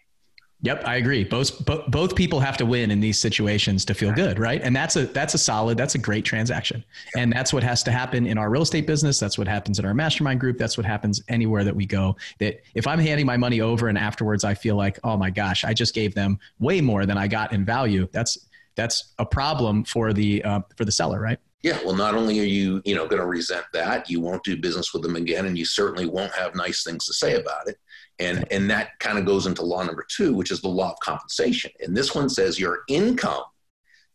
[0.63, 1.23] Yep, I agree.
[1.23, 4.63] Both both people have to win in these situations to feel good, right?
[4.63, 6.83] And that's a that's a solid, that's a great transaction.
[7.15, 9.85] And that's what has to happen in our real estate business, that's what happens in
[9.85, 12.17] our mastermind group, that's what happens anywhere that we go.
[12.39, 15.63] That if I'm handing my money over and afterwards I feel like, "Oh my gosh,
[15.63, 18.39] I just gave them way more than I got in value." That's
[18.77, 21.39] that's a problem for the uh, for the seller, right?
[21.63, 24.57] Yeah, well, not only are you, you know, going to resent that, you won't do
[24.57, 27.79] business with them again, and you certainly won't have nice things to say about it.
[28.19, 31.01] And, and that kind of goes into law number two, which is the law of
[31.01, 31.71] compensation.
[31.81, 33.45] And this one says your income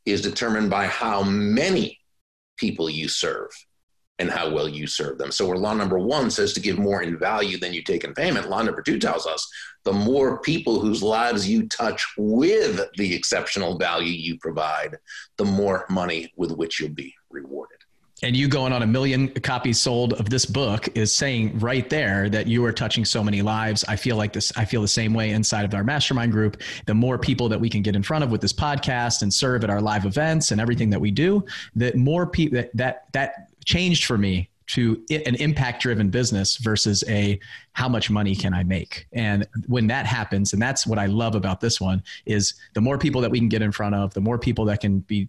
[0.05, 1.99] is determined by how many
[2.57, 3.49] people you serve
[4.17, 5.31] and how well you serve them.
[5.31, 8.13] So, where law number one says to give more in value than you take in
[8.13, 9.47] payment, law number two tells us
[9.83, 14.97] the more people whose lives you touch with the exceptional value you provide,
[15.37, 17.80] the more money with which you'll be rewarded
[18.23, 22.29] and you going on a million copies sold of this book is saying right there
[22.29, 23.83] that you are touching so many lives.
[23.87, 26.61] I feel like this i feel the same way inside of our mastermind group.
[26.85, 29.63] The more people that we can get in front of with this podcast and serve
[29.63, 31.43] at our live events and everything that we do
[31.75, 37.03] the more people that, that that changed for me to an impact driven business versus
[37.09, 37.37] a
[37.73, 39.07] how much money can i make?
[39.13, 42.99] And when that happens and that's what i love about this one is the more
[42.99, 45.27] people that we can get in front of the more people that can be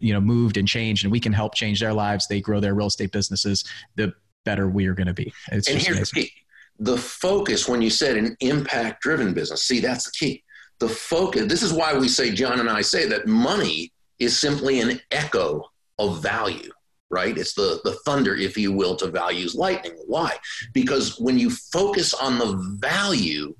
[0.00, 2.26] you know moved and changed and we can help change their lives.
[2.26, 3.64] They grow their real estate businesses
[3.96, 4.12] the
[4.44, 5.32] better we are going to be.
[5.52, 6.32] It's and here's the key.
[6.80, 10.44] The focus when you said an impact driven business see that's the key.
[10.78, 14.80] The focus this is why we say john and i say that money is simply
[14.80, 15.64] an echo
[15.98, 16.70] of value
[17.10, 17.36] right?
[17.36, 19.94] It's the the thunder if you will to values lightning.
[20.06, 20.36] Why?
[20.72, 23.54] Because when you focus on the value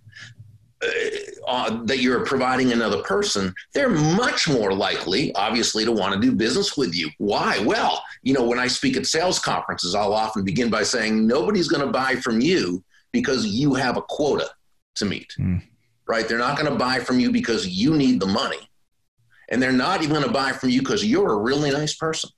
[0.80, 6.34] uh, that you're providing another person, they're much more likely, obviously, to want to do
[6.34, 7.10] business with you.
[7.18, 7.58] Why?
[7.60, 11.68] Well, you know, when I speak at sales conferences, I'll often begin by saying, nobody's
[11.68, 14.48] going to buy from you because you have a quota
[14.96, 15.62] to meet, mm.
[16.06, 16.28] right?
[16.28, 18.58] They're not going to buy from you because you need the money.
[19.48, 22.30] And they're not even going to buy from you because you're a really nice person.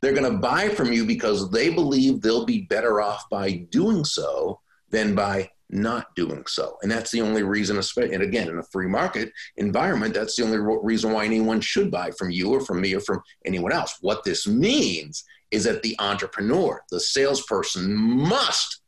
[0.00, 4.04] They're going to buy from you because they believe they'll be better off by doing
[4.04, 4.60] so
[4.90, 6.78] than by not doing so.
[6.82, 10.58] And that's the only reason, and again, in a free market environment, that's the only
[10.82, 13.98] reason why anyone should buy from you or from me or from anyone else.
[14.00, 18.80] What this means is that the entrepreneur, the salesperson, must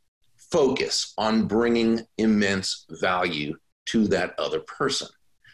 [0.50, 5.08] focus on bringing immense value to that other person.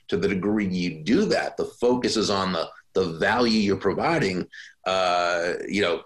[0.08, 4.46] To the degree you do that, the focus is on the, the value you're providing.
[4.86, 6.02] Uh, you know,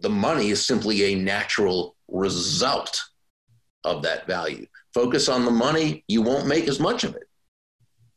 [0.00, 3.02] the money is simply a natural result
[3.84, 4.66] of that value.
[4.94, 7.24] Focus on the money, you won't make as much of it.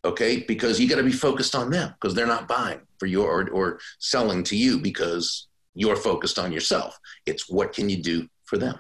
[0.04, 3.24] Okay, because you got to be focused on them because they're not buying for you
[3.24, 6.97] or, or selling to you because you're focused on yourself.
[7.26, 8.80] It's what can you do for them.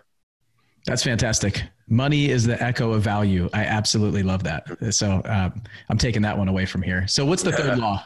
[0.85, 1.63] That's fantastic.
[1.87, 3.49] Money is the echo of value.
[3.53, 4.65] I absolutely love that.
[4.93, 5.51] So uh,
[5.89, 7.07] I'm taking that one away from here.
[7.07, 8.03] So what's the third law?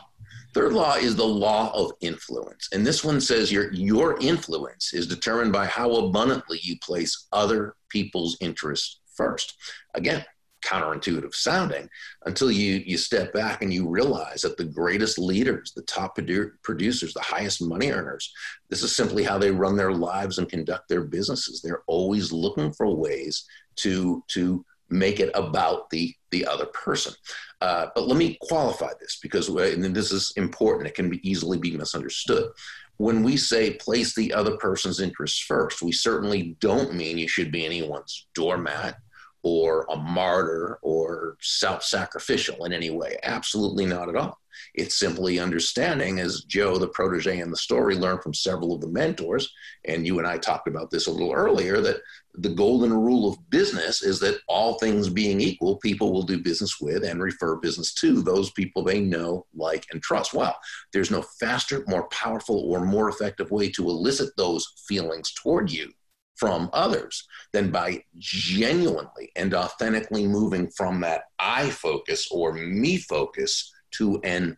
[0.56, 2.70] Third law is the law of influence.
[2.72, 7.76] And this one says your, your influence is determined by how abundantly you place other
[7.90, 9.58] people's interests first.
[9.96, 10.24] Again,
[10.64, 11.88] counterintuitive sounding
[12.26, 16.50] until you you step back and you realize that the greatest leaders the top produ-
[16.64, 18.34] producers the highest money earners
[18.70, 22.74] this is simply how they run their lives and conduct their businesses they're always looking
[22.74, 27.14] for ways to to make it about the the other person
[27.62, 31.28] uh, but let me qualify this because uh, and this is important it can be
[31.28, 32.50] easily be misunderstood
[32.98, 37.52] when we say place the other person's interests first, we certainly don't mean you should
[37.52, 38.98] be anyone's doormat
[39.44, 43.18] or a martyr or self sacrificial in any way.
[43.24, 44.40] Absolutely not at all.
[44.74, 48.88] It's simply understanding, as Joe, the protege in the story, learned from several of the
[48.88, 49.52] mentors,
[49.86, 52.02] and you and I talked about this a little earlier, that
[52.38, 56.80] the golden rule of business is that all things being equal, people will do business
[56.82, 60.34] with and refer business to those people they know, like, and trust.
[60.34, 60.58] Well,
[60.92, 65.92] there's no faster, more powerful, or more effective way to elicit those feelings toward you
[66.36, 73.72] from others than by genuinely and authentically moving from that I focus or me focus
[73.98, 74.58] to an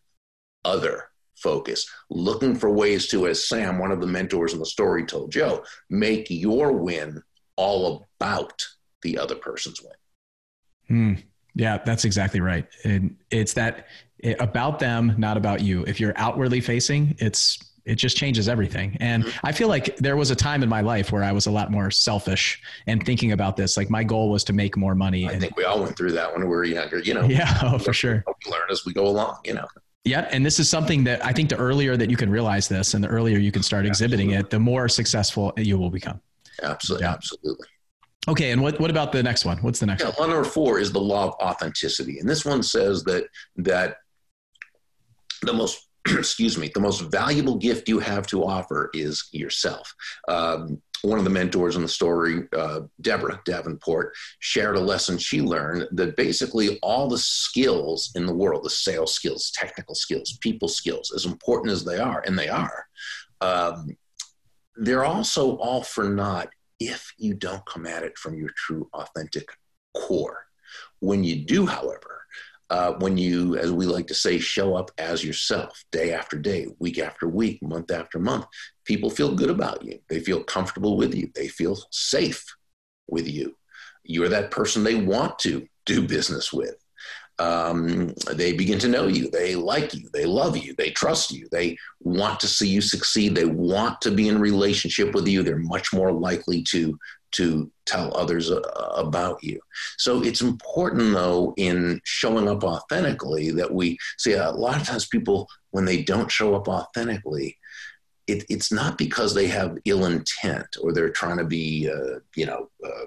[0.65, 5.05] other focus, looking for ways to, as Sam, one of the mentors in the story,
[5.05, 7.21] told Joe, make your win
[7.55, 8.65] all about
[9.01, 9.93] the other person's win.
[10.87, 11.21] Hmm.
[11.55, 12.67] Yeah, that's exactly right.
[12.83, 13.87] And it's that
[14.19, 15.83] it, about them, not about you.
[15.85, 18.97] If you're outwardly facing, it's it just changes everything.
[18.99, 19.45] And mm-hmm.
[19.45, 21.71] I feel like there was a time in my life where I was a lot
[21.71, 23.77] more selfish and thinking about this.
[23.77, 25.27] Like my goal was to make more money.
[25.27, 27.23] I and, think we all went through that when we were younger, you know.
[27.37, 28.23] Yeah, oh, for sure.
[28.25, 29.67] We learn as we go along, you know.
[30.03, 32.93] Yeah, and this is something that I think the earlier that you can realize this
[32.93, 34.47] and the earlier you can start exhibiting absolutely.
[34.47, 36.21] it, the more successful you will become.
[36.63, 37.13] Absolutely, yeah.
[37.13, 37.67] absolutely.
[38.27, 39.57] Okay, and what, what about the next one?
[39.59, 40.29] What's the next yeah, one?
[40.29, 43.25] Law number four is the law of authenticity, and this one says that
[43.57, 43.97] that
[45.41, 45.86] the most
[46.17, 49.93] excuse me, the most valuable gift you have to offer is yourself.
[50.27, 55.41] Um, one of the mentors in the story, uh, Deborah Davenport, shared a lesson she
[55.41, 60.67] learned that basically all the skills in the world, the sales skills, technical skills, people
[60.67, 62.87] skills, as important as they are, and they are,
[63.41, 63.95] um,
[64.75, 69.47] they're also all for naught if you don't come at it from your true, authentic
[69.95, 70.45] core.
[70.99, 72.16] When you do, however,
[72.69, 76.67] uh, when you, as we like to say, show up as yourself day after day,
[76.79, 78.45] week after week, month after month,
[78.83, 79.99] people feel good about you.
[80.09, 81.31] They feel comfortable with you.
[81.33, 82.43] They feel safe
[83.07, 83.55] with you.
[84.03, 86.75] You're that person they want to do business with.
[87.39, 89.29] Um, they begin to know you.
[89.29, 90.09] They like you.
[90.11, 90.73] They love you.
[90.77, 91.47] They trust you.
[91.51, 93.35] They want to see you succeed.
[93.35, 95.43] They want to be in relationship with you.
[95.43, 96.97] They're much more likely to
[97.37, 98.61] to tell others uh,
[98.95, 99.59] about you.
[99.97, 105.07] So it's important, though, in showing up authentically that we see a lot of times
[105.07, 107.57] people, when they don't show up authentically,
[108.27, 112.45] it, it's not because they have ill intent or they're trying to be, uh, you
[112.45, 113.05] know, uh,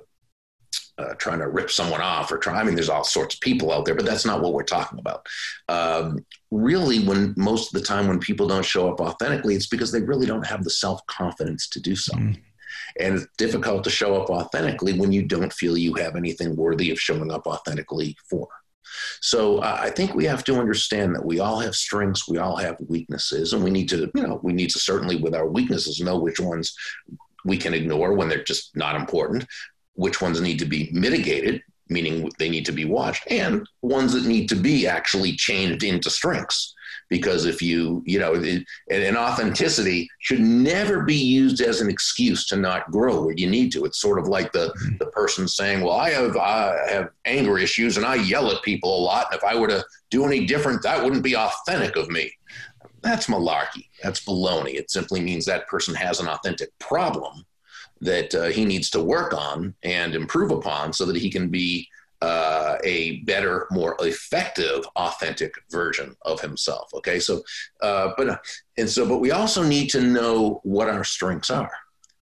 [0.98, 2.58] uh, trying to rip someone off or try.
[2.58, 4.98] I mean, there's all sorts of people out there, but that's not what we're talking
[4.98, 5.26] about.
[5.68, 9.92] Um, really, when most of the time when people don't show up authentically, it's because
[9.92, 12.14] they really don't have the self confidence to do so.
[12.14, 12.40] Mm.
[12.98, 16.90] And it's difficult to show up authentically when you don't feel you have anything worthy
[16.90, 18.48] of showing up authentically for.
[19.20, 22.56] So uh, I think we have to understand that we all have strengths, we all
[22.56, 26.00] have weaknesses, and we need to, you know, we need to certainly with our weaknesses
[26.00, 26.74] know which ones
[27.44, 29.46] we can ignore when they're just not important,
[29.94, 34.26] which ones need to be mitigated, meaning they need to be watched, and ones that
[34.26, 36.74] need to be actually changed into strengths
[37.08, 42.46] because if you you know it, and authenticity should never be used as an excuse
[42.46, 43.84] to not grow where you need to.
[43.84, 44.96] It's sort of like the mm-hmm.
[44.98, 48.96] the person saying well i have i have anger issues and i yell at people
[48.96, 49.26] a lot.
[49.30, 52.32] And if i were to do any different that wouldn't be authentic of me.
[53.02, 53.88] That's malarkey.
[54.02, 54.74] That's baloney.
[54.74, 57.46] It simply means that person has an authentic problem
[58.00, 61.88] that uh, he needs to work on and improve upon so that he can be
[62.22, 66.92] uh, a better, more effective, authentic version of himself.
[66.94, 67.42] Okay, so,
[67.82, 68.44] uh, but
[68.78, 71.72] and so, but we also need to know what our strengths are.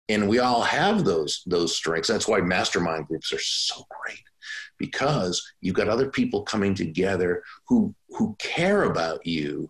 [0.10, 4.24] and we all have those those strengths that's why mastermind groups are so great
[4.78, 9.70] because you've got other people coming together who who care about you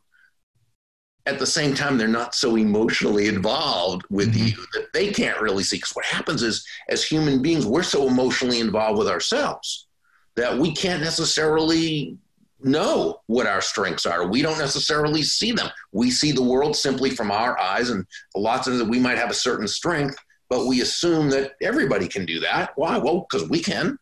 [1.27, 4.47] at the same time they're not so emotionally involved with mm-hmm.
[4.47, 8.07] you that they can't really see because what happens is as human beings we're so
[8.07, 9.87] emotionally involved with ourselves
[10.35, 12.17] that we can't necessarily
[12.63, 14.27] know what our strengths are.
[14.27, 15.67] We don't necessarily see them.
[15.91, 19.31] We see the world simply from our eyes and lots of that we might have
[19.31, 20.17] a certain strength
[20.51, 22.73] but we assume that everybody can do that.
[22.75, 22.97] Why?
[22.97, 23.97] Well because we can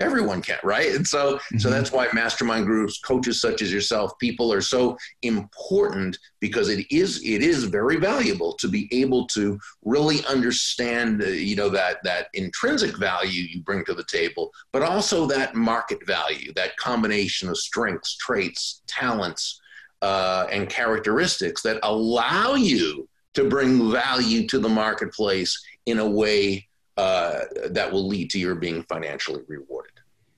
[0.00, 1.58] everyone can right and so mm-hmm.
[1.58, 6.84] so that's why mastermind groups coaches such as yourself people are so important because it
[6.90, 11.98] is it is very valuable to be able to really understand uh, you know that
[12.02, 17.48] that intrinsic value you bring to the table but also that market value that combination
[17.48, 19.60] of strengths traits talents
[20.02, 26.66] uh, and characteristics that allow you to bring value to the marketplace in a way
[26.96, 29.90] uh, that will lead to your being financially rewarded.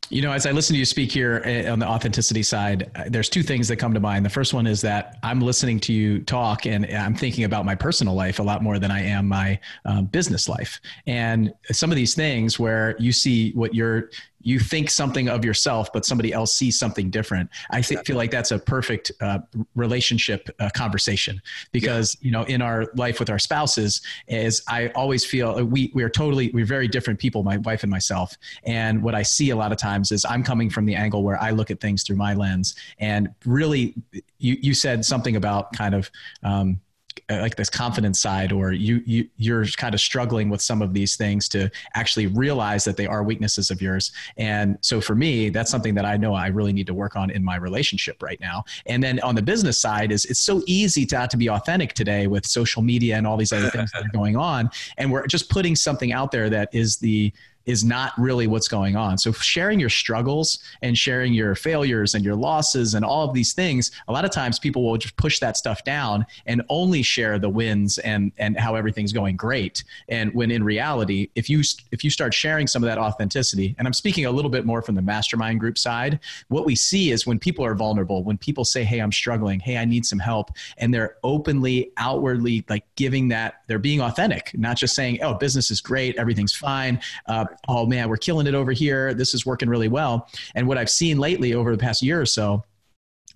[0.08, 3.04] You know, as I listen to you speak here eh, on the authenticity side, uh,
[3.08, 4.24] there's two things that come to mind.
[4.24, 7.74] The first one is that I'm listening to you talk and I'm thinking about my
[7.74, 10.80] personal life a lot more than I am my um, business life.
[11.08, 14.10] And some of these things where you see what you're
[14.46, 17.50] you think something of yourself, but somebody else sees something different.
[17.72, 19.40] I th- feel like that's a perfect uh,
[19.74, 22.26] relationship uh, conversation because yeah.
[22.26, 26.04] you know in our life with our spouses, is I always feel uh, we we
[26.04, 28.36] are totally we're very different people, my wife and myself.
[28.62, 31.42] And what I see a lot of times is I'm coming from the angle where
[31.42, 33.94] I look at things through my lens, and really,
[34.38, 36.08] you you said something about kind of.
[36.44, 36.80] Um,
[37.28, 40.94] Uh, like this confidence side or you, you you're kind of struggling with some of
[40.94, 44.12] these things to actually realize that they are weaknesses of yours.
[44.36, 47.30] And so for me that's something that i know i really need to work on
[47.30, 48.64] in my relationship right now.
[48.86, 51.94] And then on the business side is it's so easy to have to be authentic
[51.94, 54.70] today with social media and all these other things that are going on.
[54.96, 57.32] And we're just putting something out there that is the
[57.66, 59.18] is not really what's going on.
[59.18, 63.52] So sharing your struggles and sharing your failures and your losses and all of these
[63.52, 67.38] things, a lot of times people will just push that stuff down and only share
[67.38, 69.84] the wins and and how everything's going great.
[70.08, 73.86] And when in reality, if you if you start sharing some of that authenticity, and
[73.86, 77.26] I'm speaking a little bit more from the mastermind group side, what we see is
[77.26, 79.60] when people are vulnerable, when people say, "Hey, I'm struggling.
[79.60, 84.52] Hey, I need some help," and they're openly, outwardly like giving that, they're being authentic,
[84.54, 88.54] not just saying, "Oh, business is great, everything's fine." Uh, oh man, we're killing it
[88.54, 89.14] over here.
[89.14, 90.28] This is working really well.
[90.54, 92.64] And what I've seen lately over the past year or so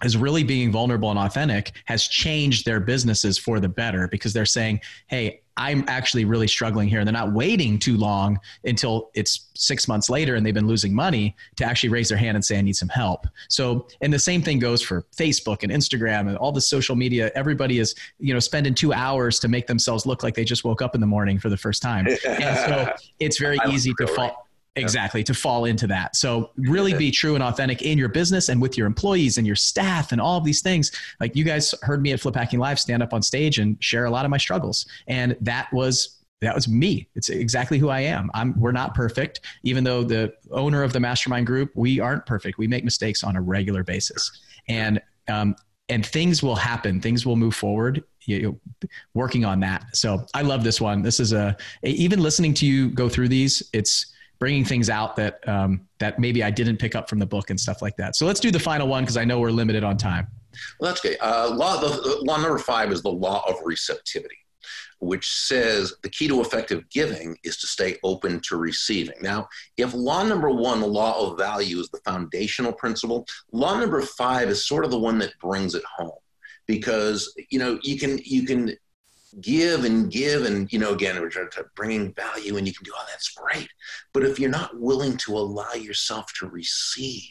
[0.05, 4.47] is really being vulnerable and authentic has changed their businesses for the better because they're
[4.47, 7.01] saying, hey, I'm actually really struggling here.
[7.01, 10.95] And they're not waiting too long until it's six months later and they've been losing
[10.95, 13.27] money to actually raise their hand and say, I need some help.
[13.51, 17.31] So, and the same thing goes for Facebook and Instagram and all the social media.
[17.35, 20.81] Everybody is, you know, spending two hours to make themselves look like they just woke
[20.81, 22.07] up in the morning for the first time.
[22.07, 26.15] And so it's very easy to fall Exactly, to fall into that.
[26.15, 29.57] So, really be true and authentic in your business and with your employees and your
[29.57, 30.93] staff and all of these things.
[31.19, 34.05] Like you guys heard me at Flip Hacking Live stand up on stage and share
[34.05, 34.87] a lot of my struggles.
[35.09, 37.09] And that was that was me.
[37.15, 38.31] It's exactly who I am.
[38.33, 39.41] I'm, we're not perfect.
[39.63, 42.57] Even though the owner of the mastermind group, we aren't perfect.
[42.57, 44.31] We make mistakes on a regular basis.
[44.69, 45.55] And, um,
[45.91, 47.01] and things will happen.
[47.01, 48.05] Things will move forward.
[48.25, 48.59] You
[49.13, 49.95] working on that.
[49.95, 51.03] So I love this one.
[51.03, 54.07] This is a, even listening to you go through these, it's,
[54.41, 57.61] bringing things out that um, that maybe I didn't pick up from the book and
[57.61, 58.17] stuff like that.
[58.17, 60.27] So let's do the final one because I know we're limited on time.
[60.81, 61.17] Well, that's good.
[61.21, 64.39] Uh, law, the, law number five is the law of receptivity,
[64.99, 69.15] which says the key to effective giving is to stay open to receiving.
[69.21, 74.01] Now, if law number one, the law of value, is the foundational principle, law number
[74.03, 76.19] five is sort of the one that brings it home
[76.67, 78.75] because you know you can you can
[79.41, 82.85] give and give and you know again we're trying to bringing value and you can
[82.85, 83.69] do all oh, that's great.
[84.13, 87.31] But if you're not willing to allow yourself to receive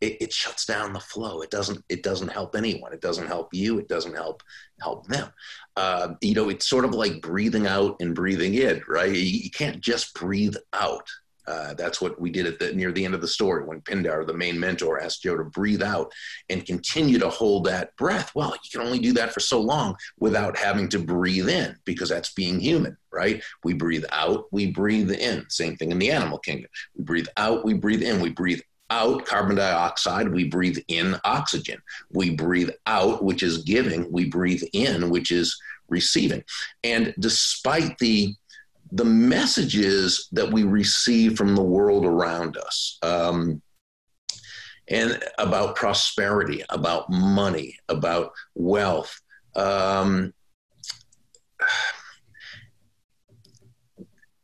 [0.00, 1.40] it, it, shuts down the flow.
[1.40, 2.92] It doesn't it doesn't help anyone.
[2.92, 3.78] It doesn't help you.
[3.78, 4.42] It doesn't help
[4.80, 5.30] help them.
[5.76, 9.12] Uh, you know it's sort of like breathing out and breathing in right?
[9.12, 11.08] You, you can't just breathe out
[11.46, 14.26] uh, that's what we did at the near the end of the story when Pindar,
[14.26, 16.12] the main mentor, asked Joe to breathe out
[16.48, 18.32] and continue to hold that breath.
[18.34, 22.08] Well, you can only do that for so long without having to breathe in because
[22.08, 23.42] that's being human, right?
[23.64, 25.44] We breathe out, we breathe in.
[25.48, 26.70] Same thing in the animal kingdom.
[26.96, 28.20] We breathe out, we breathe in.
[28.20, 28.60] We breathe
[28.90, 31.80] out carbon dioxide, we breathe in oxygen.
[32.12, 35.56] We breathe out, which is giving, we breathe in, which is
[35.88, 36.42] receiving.
[36.84, 38.34] And despite the
[38.92, 43.60] the messages that we receive from the world around us um,
[44.88, 49.20] and about prosperity, about money, about wealth.
[49.56, 50.32] Um,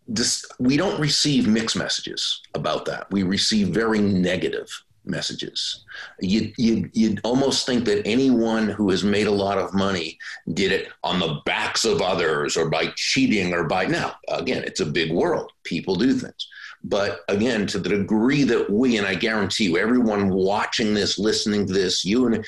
[0.08, 3.06] this, we don't receive mixed messages about that.
[3.10, 4.68] We receive very negative
[5.04, 5.84] messages.
[6.20, 10.18] You, you, you'd almost think that anyone who has made a lot of money
[10.54, 14.80] did it on the backs of others or by cheating or by, now, again, it's
[14.80, 15.50] a big world.
[15.64, 16.48] People do things.
[16.84, 21.66] But again, to the degree that we, and I guarantee you, everyone watching this, listening
[21.66, 22.44] to this, you and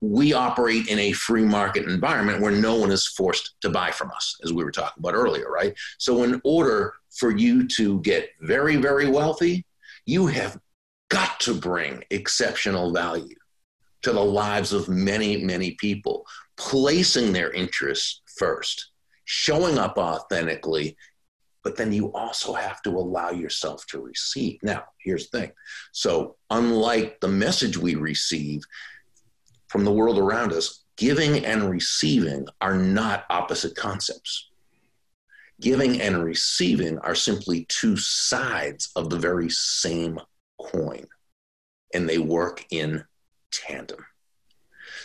[0.00, 4.10] we operate in a free market environment where no one is forced to buy from
[4.12, 5.74] us, as we were talking about earlier, right?
[5.98, 9.64] So, in order for you to get very, very wealthy,
[10.06, 10.58] you have
[11.08, 13.34] got to bring exceptional value
[14.02, 18.90] to the lives of many, many people, placing their interests first,
[19.24, 20.96] showing up authentically,
[21.64, 24.58] but then you also have to allow yourself to receive.
[24.62, 25.52] Now, here's the thing.
[25.92, 28.62] So, unlike the message we receive
[29.68, 34.48] from the world around us, giving and receiving are not opposite concepts.
[35.60, 40.20] Giving and receiving are simply two sides of the very same
[40.60, 41.06] coin,
[41.94, 43.04] and they work in
[43.50, 44.04] tandem.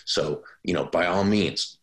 [0.06, 1.78] So, you know, by all means,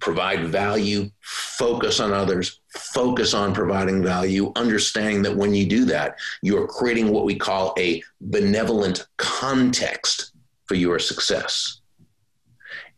[0.00, 6.16] provide value, focus on others, focus on providing value, understanding that when you do that,
[6.42, 10.32] you're creating what we call a benevolent context
[10.66, 11.80] for your success.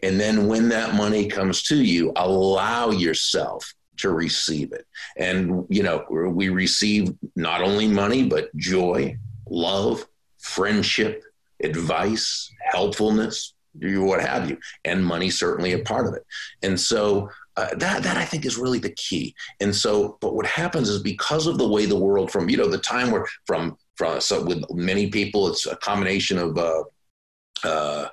[0.03, 4.87] And then when that money comes to you, allow yourself to receive it.
[5.17, 9.17] And, you know, we receive not only money, but joy,
[9.51, 10.07] love,
[10.39, 11.23] friendship,
[11.63, 14.59] advice, helpfulness, what have you.
[14.85, 16.25] And money certainly a part of it.
[16.63, 19.35] And so uh, that that I think is really the key.
[19.59, 22.69] And so, but what happens is because of the way the world from you know
[22.69, 26.85] the time where from from so with many people it's a combination of uh,
[27.65, 28.09] uh,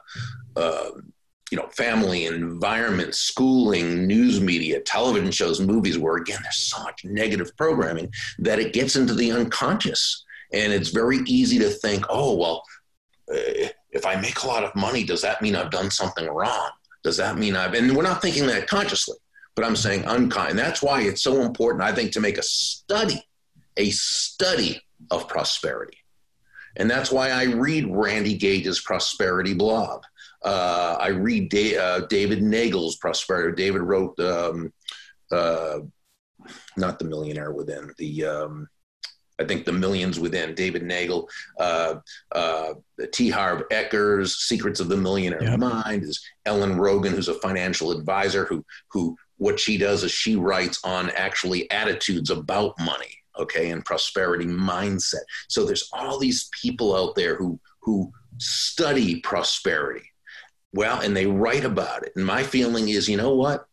[0.56, 0.90] uh,
[1.52, 7.06] you know family environment schooling news media television shows movies where again there's so much
[7.06, 10.25] negative programming that it gets into the unconscious
[10.56, 12.64] and it's very easy to think oh well
[13.32, 16.70] uh, if i make a lot of money does that mean i've done something wrong?
[17.04, 19.18] Does that mean i've and we're not thinking that consciously
[19.56, 20.58] but i'm saying unkind.
[20.58, 23.22] That's why it's so important i think to make a study
[23.78, 24.82] a study
[25.12, 25.98] of prosperity.
[26.78, 30.04] And that's why i read randy gage's prosperity blog.
[30.46, 33.56] Uh, I read da- uh, David Neagle's Prosperity.
[33.64, 34.72] David wrote, um,
[35.32, 35.80] uh,
[36.78, 38.68] not The Millionaire Within, the um,
[39.40, 40.56] I think The Millions Within.
[40.56, 41.28] David Neagle,
[41.60, 41.96] uh,
[42.32, 42.74] uh,
[43.12, 43.30] T.
[43.30, 45.60] Harv Eker's Secrets of the Millionaire yep.
[45.60, 50.36] Mind is Ellen Rogin, who's a financial advisor who who what she does is she
[50.36, 56.96] writes on actually attitudes about money okay and prosperity mindset so there's all these people
[56.96, 60.10] out there who who study prosperity
[60.76, 62.12] well, and they write about it.
[62.18, 63.66] And my feeling is, you know what?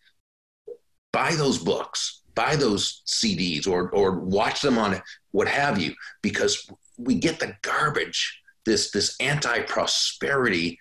[1.13, 5.01] Buy those books, buy those CDs, or or watch them on
[5.33, 10.79] what have you, because we get the garbage, this this anti-prosperity,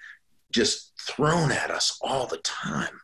[0.51, 2.99] just thrown at us all the time.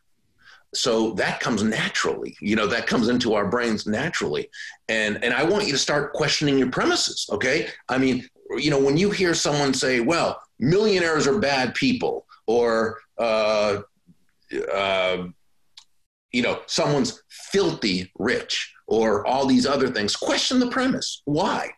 [0.74, 4.50] So that comes naturally, you know, that comes into our brains naturally.
[4.88, 7.26] And and I want you to start questioning your premises.
[7.32, 7.68] Okay.
[7.88, 12.98] I mean, you know, when you hear someone say, well, millionaires are bad people, or
[13.18, 13.80] uh,
[14.72, 15.26] uh,
[16.32, 20.16] you know, someone's filthy rich or all these other things.
[20.16, 21.22] Question the premise.
[21.24, 21.70] Why?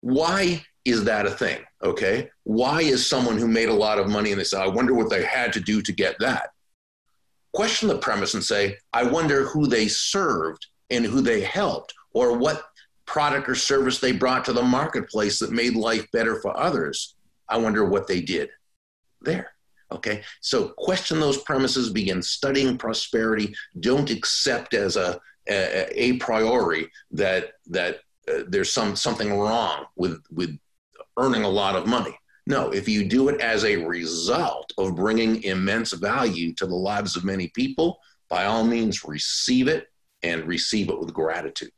[0.00, 1.60] Why is that a thing?
[1.82, 2.30] Okay.
[2.44, 5.10] Why is someone who made a lot of money and they say, I wonder what
[5.10, 6.50] they had to do to get that?
[7.52, 12.36] Question the premise and say, I wonder who they served and who they helped or
[12.36, 12.62] what
[13.06, 17.16] product or service they brought to the marketplace that made life better for others.
[17.48, 18.50] I wonder what they did
[19.22, 19.52] there.
[19.90, 23.54] Okay, so question those premises, begin studying prosperity.
[23.80, 25.18] Don't accept as a,
[25.48, 30.58] a, a priori that that uh, there's some something wrong with with
[31.16, 32.16] earning a lot of money.
[32.46, 37.16] No, if you do it as a result of bringing immense value to the lives
[37.16, 39.86] of many people, by all means receive it
[40.22, 41.72] and receive it with gratitude.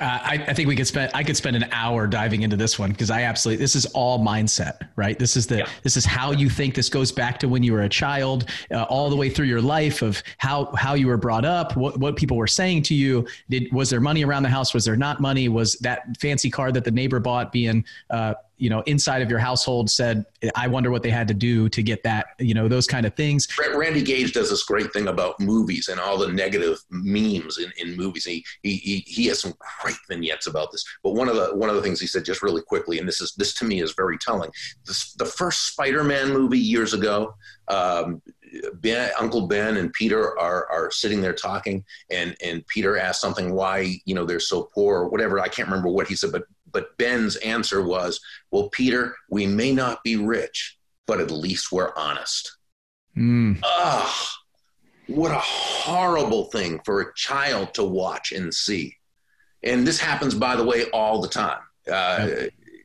[0.00, 1.10] Uh, I, I, think we could spend.
[1.14, 3.62] I could spend an hour diving into this one because I absolutely.
[3.62, 5.18] This is all mindset, right?
[5.18, 5.58] This is the.
[5.58, 5.68] Yeah.
[5.82, 6.74] This is how you think.
[6.74, 9.60] This goes back to when you were a child, uh, all the way through your
[9.60, 13.26] life of how how you were brought up, what what people were saying to you.
[13.50, 14.72] Did was there money around the house?
[14.72, 15.48] Was there not money?
[15.48, 19.38] Was that fancy car that the neighbor bought being uh, you know inside of your
[19.38, 22.86] household said i wonder what they had to do to get that you know those
[22.86, 23.48] kind of things.
[23.74, 27.96] Randy gage does this great thing about movies and all the negative memes in, in
[27.96, 28.24] movies.
[28.24, 30.84] He, he he has some great vignettes about this.
[31.02, 33.20] But one of the one of the things he said just really quickly and this
[33.20, 34.50] is this to me is very telling
[34.86, 37.34] this, the first spider-man movie years ago
[37.68, 38.20] um,
[38.74, 43.54] Ben, Uncle Ben and Peter are are sitting there talking, and and Peter asks something
[43.54, 45.40] why you know they're so poor or whatever.
[45.40, 48.20] I can't remember what he said, but but Ben's answer was,
[48.50, 52.56] "Well, Peter, we may not be rich, but at least we're honest."
[53.16, 53.60] Mm.
[53.62, 54.38] Ah,
[55.06, 58.96] what a horrible thing for a child to watch and see.
[59.62, 61.60] And this happens, by the way, all the time.
[61.90, 62.28] Uh,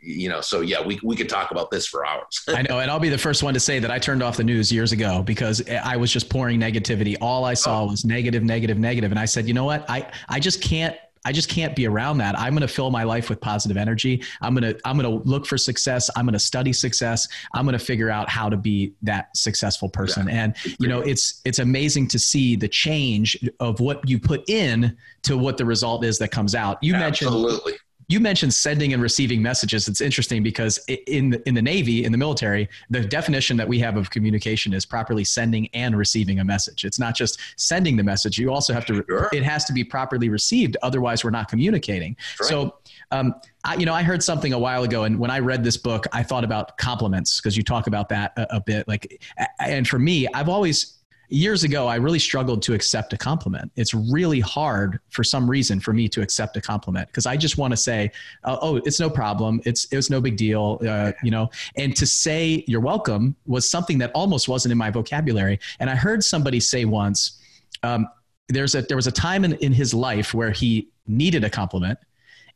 [0.02, 2.44] you know, so yeah, we, we could talk about this for hours.
[2.48, 2.80] I know.
[2.80, 4.92] And I'll be the first one to say that I turned off the news years
[4.92, 7.18] ago because I was just pouring negativity.
[7.20, 7.88] All I saw oh.
[7.88, 9.12] was negative, negative, negative.
[9.12, 9.90] And I said, you know what?
[9.90, 10.96] I, I just can't
[11.28, 12.39] I just can't be around that.
[12.39, 14.23] I'm going to fill my life with positive energy.
[14.41, 16.09] I'm going to I'm going to look for success.
[16.15, 17.28] I'm going to study success.
[17.53, 20.30] I'm going to figure out how to be that successful person.
[20.30, 20.43] Yeah.
[20.43, 24.95] And you know, it's it's amazing to see the change of what you put in
[25.23, 26.82] to what the result is that comes out.
[26.82, 27.73] You Absolutely.
[27.73, 27.80] mentioned
[28.10, 29.88] you mentioned sending and receiving messages.
[29.88, 33.97] It's interesting because in in the Navy, in the military, the definition that we have
[33.97, 36.86] of communication is properly sending and receiving a message.
[36.86, 38.38] It's not just sending the message.
[38.38, 39.03] You also have to.
[39.10, 39.30] Sure.
[39.34, 40.78] It has to be properly received.
[40.84, 42.16] Otherwise, we're not communicating.
[42.39, 42.49] Right.
[42.49, 42.76] So.
[43.12, 45.78] Um, I, you know, I heard something a while ago, and when I read this
[45.78, 48.86] book, I thought about compliments because you talk about that a, a bit.
[48.86, 49.22] Like,
[49.62, 50.97] and for me, I've always
[51.30, 53.71] years ago, I really struggled to accept a compliment.
[53.75, 57.57] It's really hard for some reason for me to accept a compliment because I just
[57.57, 58.11] want to say,
[58.43, 59.61] oh, oh, it's no problem.
[59.65, 60.80] It's, it was no big deal.
[60.88, 64.89] Uh, you know, and to say you're welcome was something that almost wasn't in my
[64.89, 65.59] vocabulary.
[65.80, 67.39] And I heard somebody say once,
[67.84, 68.07] um,
[68.47, 71.99] there's a, there was a time in, in his life where he needed a compliment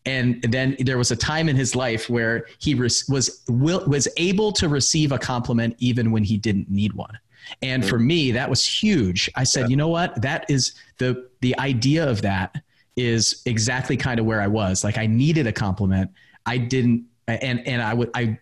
[0.06, 4.68] and then there was a time in his life where he was was able to
[4.68, 7.20] receive a compliment even when he didn't need one
[7.62, 9.30] and for me, that was huge.
[9.36, 9.68] I said, yeah.
[9.68, 10.22] you know what?
[10.22, 12.62] That is the the idea of that
[12.96, 14.84] is exactly kind of where I was.
[14.84, 16.12] Like I needed a compliment.
[16.46, 18.40] I didn't and and I would I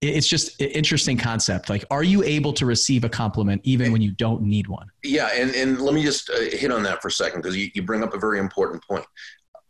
[0.00, 1.70] it's just an interesting concept.
[1.70, 4.88] Like, are you able to receive a compliment even when you don't need one?
[5.02, 7.70] Yeah, and, and let me just uh, hit on that for a second because you,
[7.74, 9.06] you bring up a very important point.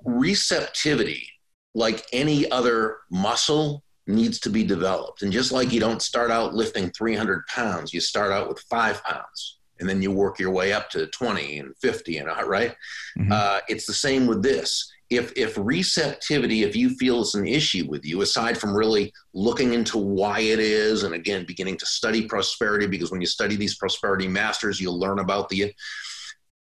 [0.05, 1.29] Receptivity,
[1.75, 5.23] like any other muscle, needs to be developed.
[5.23, 9.03] And just like you don't start out lifting 300 pounds, you start out with five
[9.05, 12.75] pounds and then you work your way up to 20 and 50 and all right?
[13.19, 13.33] mm-hmm.
[13.33, 17.87] uh, it's the same with this if if receptivity if you feel it's an issue
[17.89, 22.27] with you aside from really looking into why it is and again beginning to study
[22.27, 25.71] prosperity because when you study these prosperity masters you'll learn about the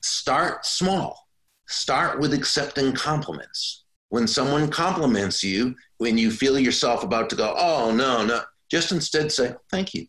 [0.02, 1.28] start small
[1.68, 5.74] start with accepting compliments when someone compliments you,
[6.04, 10.06] when you feel yourself about to go, oh, no, no, just instead say, thank you.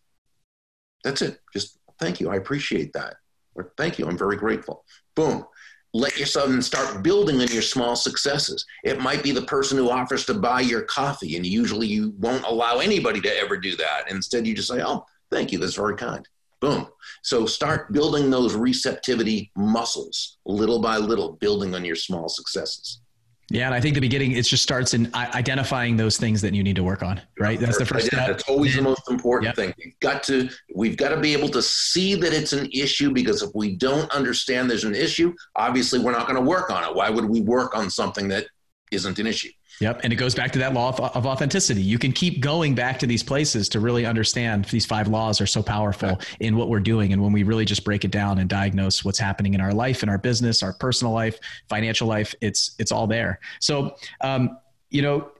[1.02, 1.40] That's it.
[1.54, 2.28] Just thank you.
[2.28, 3.14] I appreciate that.
[3.54, 4.06] Or thank you.
[4.06, 4.84] I'm very grateful.
[5.14, 5.46] Boom.
[5.94, 8.66] Let yourself and start building on your small successes.
[8.84, 12.44] It might be the person who offers to buy your coffee, and usually you won't
[12.44, 14.10] allow anybody to ever do that.
[14.10, 15.58] Instead, you just say, oh, thank you.
[15.58, 16.28] That's very kind.
[16.60, 16.88] Boom.
[17.22, 23.00] So start building those receptivity muscles little by little, building on your small successes.
[23.48, 26.64] Yeah, and I think the beginning it just starts in identifying those things that you
[26.64, 27.20] need to work on.
[27.38, 28.26] Right, that's the first step.
[28.26, 29.56] That's always the most important yep.
[29.56, 29.74] thing.
[29.78, 33.42] We've got to we've got to be able to see that it's an issue because
[33.42, 36.94] if we don't understand there's an issue, obviously we're not going to work on it.
[36.94, 38.46] Why would we work on something that
[38.90, 39.50] isn't an issue?
[39.80, 40.00] Yep.
[40.04, 41.82] And it goes back to that law of, of, authenticity.
[41.82, 45.46] You can keep going back to these places to really understand these five laws are
[45.46, 47.12] so powerful in what we're doing.
[47.12, 50.02] And when we really just break it down and diagnose what's happening in our life,
[50.02, 53.38] in our business, our personal life, financial life, it's, it's all there.
[53.60, 54.58] So, um,
[54.88, 55.30] you know,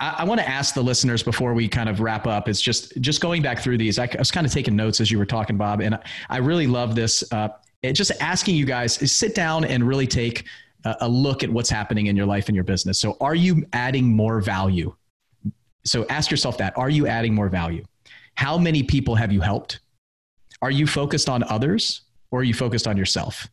[0.00, 2.48] I, I want to ask the listeners before we kind of wrap up.
[2.48, 5.10] It's just, just going back through these, I, I was kind of taking notes as
[5.10, 7.48] you were talking, Bob, and I, I really love this, uh,
[7.92, 10.46] just asking you guys sit down and really take
[11.00, 13.00] a look at what's happening in your life and your business.
[13.00, 14.94] So, are you adding more value?
[15.84, 17.84] So, ask yourself that Are you adding more value?
[18.34, 19.80] How many people have you helped?
[20.62, 23.48] Are you focused on others or are you focused on yourself?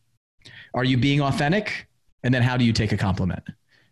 [0.74, 1.88] Are you being authentic?
[2.24, 3.44] And then, how do you take a compliment?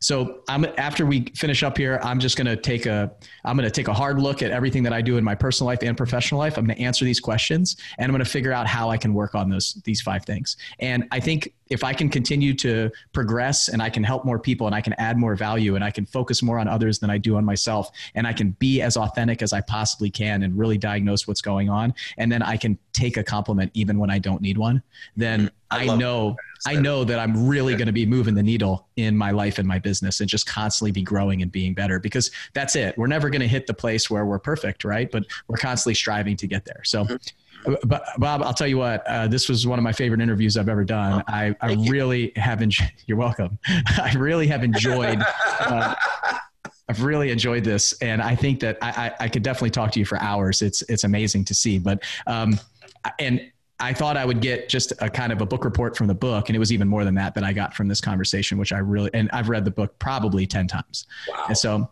[0.01, 3.11] So I'm after we finish up here, I'm just going to take a
[3.45, 5.67] I'm going to take a hard look at everything that I do in my personal
[5.67, 6.57] life and professional life.
[6.57, 9.13] I'm going to answer these questions and I'm going to figure out how I can
[9.13, 10.57] work on those these five things.
[10.79, 14.67] And I think if I can continue to progress and I can help more people
[14.67, 17.17] and I can add more value and I can focus more on others than I
[17.17, 20.78] do on myself and I can be as authentic as I possibly can and really
[20.78, 24.41] diagnose what's going on and then I can take a compliment even when I don't
[24.41, 24.84] need one,
[25.15, 28.88] then I, I know I know that I'm really going to be moving the needle
[28.95, 32.30] in my life and my business and just constantly be growing and being better because
[32.53, 32.95] that's it.
[32.97, 35.09] We're never going to hit the place where we're perfect, right?
[35.09, 36.82] But we're constantly striving to get there.
[36.84, 37.15] So, mm-hmm.
[37.84, 40.70] But Bob, I'll tell you what, uh, this was one of my favorite interviews I've
[40.70, 41.22] ever done.
[41.22, 42.32] Oh, I, I really you.
[42.41, 43.57] have enjoyed, you're welcome.
[43.68, 45.20] I really have enjoyed,
[45.59, 45.95] uh,
[46.89, 47.93] I've really enjoyed this.
[48.01, 50.62] And I think that I, I, I, could definitely talk to you for hours.
[50.62, 52.59] It's, it's amazing to see, but, um,
[53.20, 56.14] and I thought I would get just a kind of a book report from the
[56.14, 58.72] book, and it was even more than that that I got from this conversation, which
[58.72, 61.07] I really and I've read the book probably ten times.
[61.28, 61.45] Wow.
[61.47, 61.89] And so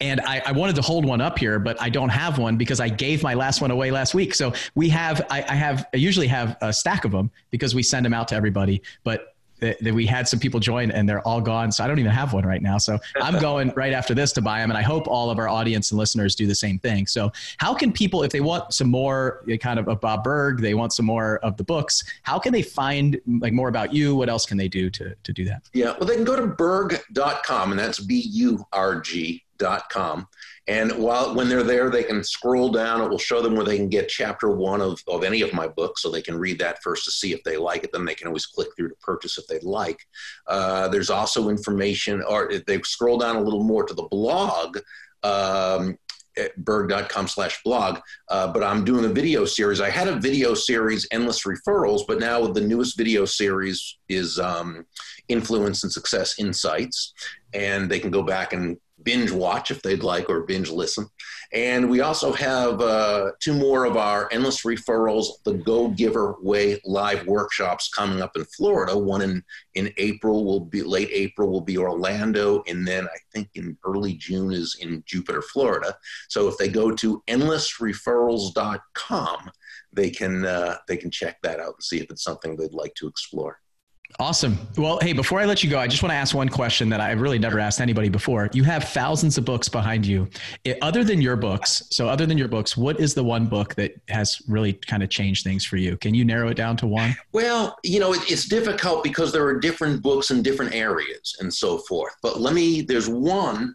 [0.00, 2.80] and I, I, wanted to hold one up here, but I don't have one because
[2.80, 4.34] I gave my last one away last week.
[4.34, 7.82] So we have, I, I have, I usually have a stack of them because we
[7.82, 8.82] send them out to everybody.
[9.04, 11.72] But that, we had some people join and they're all gone.
[11.72, 12.78] So I don't even have one right now.
[12.78, 14.70] So I'm going right after this to buy them.
[14.70, 17.06] And I hope all of our audience and listeners do the same thing.
[17.06, 20.60] So how can people, if they want some more uh, kind of of Bob Burg,
[20.60, 24.14] they want some more of the books, how can they find like more about you?
[24.14, 25.68] What else can they do to, to do that?
[25.72, 29.44] Yeah, well, they can go to burg.com and that's B-U-R-G
[29.90, 30.26] com.
[30.70, 33.02] And while when they're there, they can scroll down.
[33.02, 35.66] It will show them where they can get chapter one of, of any of my
[35.66, 37.90] books, so they can read that first to see if they like it.
[37.92, 39.98] Then they can always click through to purchase if they'd like.
[40.46, 44.78] Uh, there's also information, or if they scroll down a little more to the blog.
[45.24, 45.98] Um,
[46.38, 47.98] at burg.com slash blog.
[48.28, 49.80] Uh, but I'm doing a video series.
[49.80, 54.86] I had a video series, Endless Referrals, but now the newest video series is um,
[55.28, 57.12] Influence and Success Insights.
[57.52, 61.06] And they can go back and binge watch if they'd like or binge listen.
[61.52, 66.80] And we also have uh, two more of our endless referrals, the Go Giver Way
[66.84, 68.96] live workshops coming up in Florida.
[68.96, 69.42] One in,
[69.74, 74.14] in April will be late April will be Orlando, and then I think in early
[74.14, 75.96] June is in Jupiter, Florida.
[76.28, 79.50] So if they go to endlessreferrals.com,
[79.92, 82.94] they can uh, they can check that out and see if it's something they'd like
[82.94, 83.58] to explore.
[84.18, 84.58] Awesome.
[84.76, 87.00] Well, hey, before I let you go, I just want to ask one question that
[87.00, 88.50] I've really never asked anybody before.
[88.52, 90.28] You have thousands of books behind you.
[90.64, 93.74] It, other than your books, so other than your books, what is the one book
[93.76, 95.96] that has really kind of changed things for you?
[95.96, 97.16] Can you narrow it down to one?
[97.32, 101.52] Well, you know, it, it's difficult because there are different books in different areas and
[101.52, 102.14] so forth.
[102.22, 103.74] But let me, there's one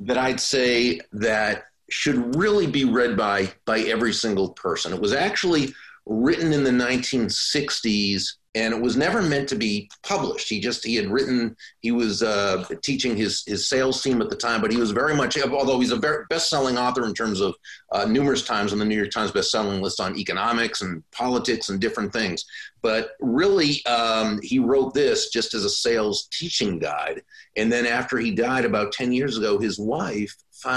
[0.00, 4.92] that I'd say that should really be read by by every single person.
[4.92, 5.74] It was actually
[6.06, 10.48] written in the 1960s and it was never meant to be published.
[10.48, 11.54] He just he had written.
[11.80, 15.14] He was uh, teaching his his sales team at the time, but he was very
[15.14, 17.54] much although he's a very best-selling author in terms of
[17.92, 21.80] uh, numerous times on the New York Times best-selling list on economics and politics and
[21.80, 22.46] different things.
[22.80, 27.22] But really, um, he wrote this just as a sales teaching guide.
[27.58, 30.34] And then after he died about ten years ago, his wife,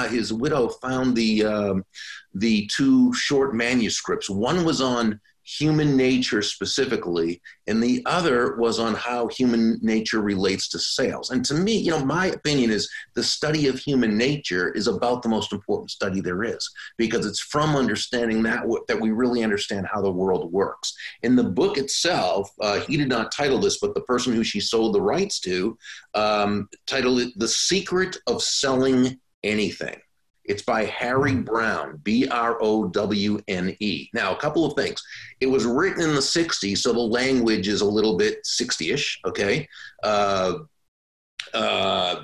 [0.09, 1.85] his widow, found the um,
[2.33, 4.29] the two short manuscripts.
[4.29, 5.19] One was on
[5.57, 11.31] human nature specifically, and the other was on how human nature relates to sales.
[11.31, 15.23] And to me, you know, my opinion is the study of human nature is about
[15.23, 19.87] the most important study there is because it's from understanding that that we really understand
[19.91, 20.93] how the world works.
[21.23, 24.59] In the book itself, uh, he did not title this, but the person who she
[24.59, 25.77] sold the rights to
[26.13, 29.99] um, titled it "The Secret of Selling Anything."
[30.49, 34.09] It's by Harry Browne, B R O W N E.
[34.15, 34.99] Now, a couple of things.
[35.39, 39.19] It was written in the 60s, so the language is a little bit 60 ish,
[39.25, 39.67] okay?
[40.03, 40.53] Uh,
[41.53, 42.23] uh,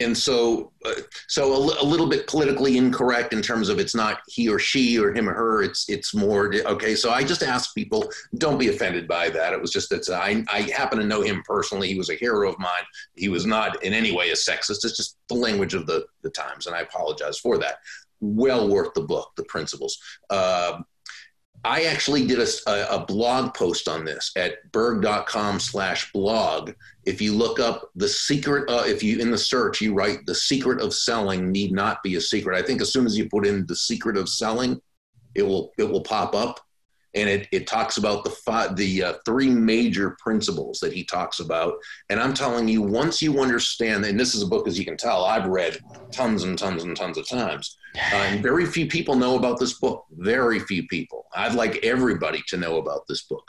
[0.00, 0.94] and so uh,
[1.28, 4.98] so a, a, little bit politically incorrect in terms of it's not he or she
[4.98, 8.68] or him or her it's it's more okay so i just ask people don't be
[8.68, 9.52] offended by that.
[9.52, 11.88] It was just that i i happen to know him personally.
[11.88, 12.84] He was a hero of mine.
[13.16, 14.84] He was not in any way a sexist.
[14.84, 17.78] It's just the language of the the times and i apologize for that.
[18.20, 19.98] Well worth the book the principles.
[20.28, 20.82] Uh,
[21.64, 26.72] I actually did a, a, blog post on this at burg.com slash blog.
[27.04, 30.34] If you look up the secret, uh, if you in the search, you write the
[30.34, 32.56] secret of selling need not be a secret.
[32.56, 34.80] I think as soon as you put in the secret of selling,
[35.34, 36.60] it will, it will pop up
[37.14, 41.40] and it, it talks about the five, the uh, three major principles that he talks
[41.40, 41.74] about.
[42.08, 44.96] And I'm telling you, once you understand, and this is a book, as you can
[44.96, 45.78] tell, I've read
[46.12, 47.76] tons and tons and tons of times.
[47.96, 50.04] Uh, and very few people know about this book.
[50.12, 51.26] Very few people.
[51.34, 53.44] I'd like everybody to know about this book.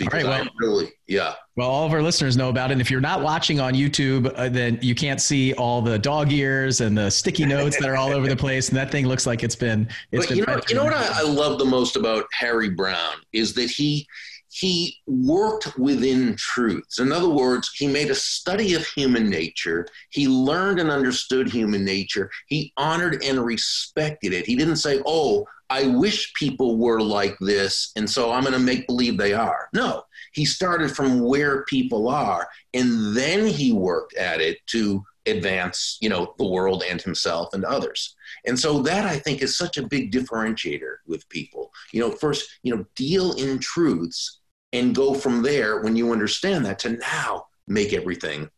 [0.00, 0.24] All right.
[0.24, 1.34] Well, really, yeah.
[1.56, 2.74] Well, all of our listeners know about it.
[2.74, 6.32] And if you're not watching on YouTube, uh, then you can't see all the dog
[6.32, 8.68] ears and the sticky notes that are all over the place.
[8.68, 9.88] And that thing looks like it's been.
[10.10, 12.70] It's but been you know, you know what I, I love the most about Harry
[12.70, 14.06] Browne is that he
[14.52, 16.98] he worked within truths.
[16.98, 19.86] In other words, he made a study of human nature.
[20.10, 22.30] He learned and understood human nature.
[22.48, 24.44] He honored and respected it.
[24.44, 28.58] He didn't say, "Oh, I wish people were like this, and so I'm going to
[28.58, 29.70] make believe they are.
[29.72, 30.02] No,
[30.34, 36.10] he started from where people are, and then he worked at it to advance, you
[36.10, 38.14] know, the world and himself and others.
[38.44, 41.72] And so that I think is such a big differentiator with people.
[41.94, 44.40] You know, first, you know, deal in truths
[44.74, 48.50] and go from there when you understand that to now make everything,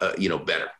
[0.00, 0.70] uh, you know, better.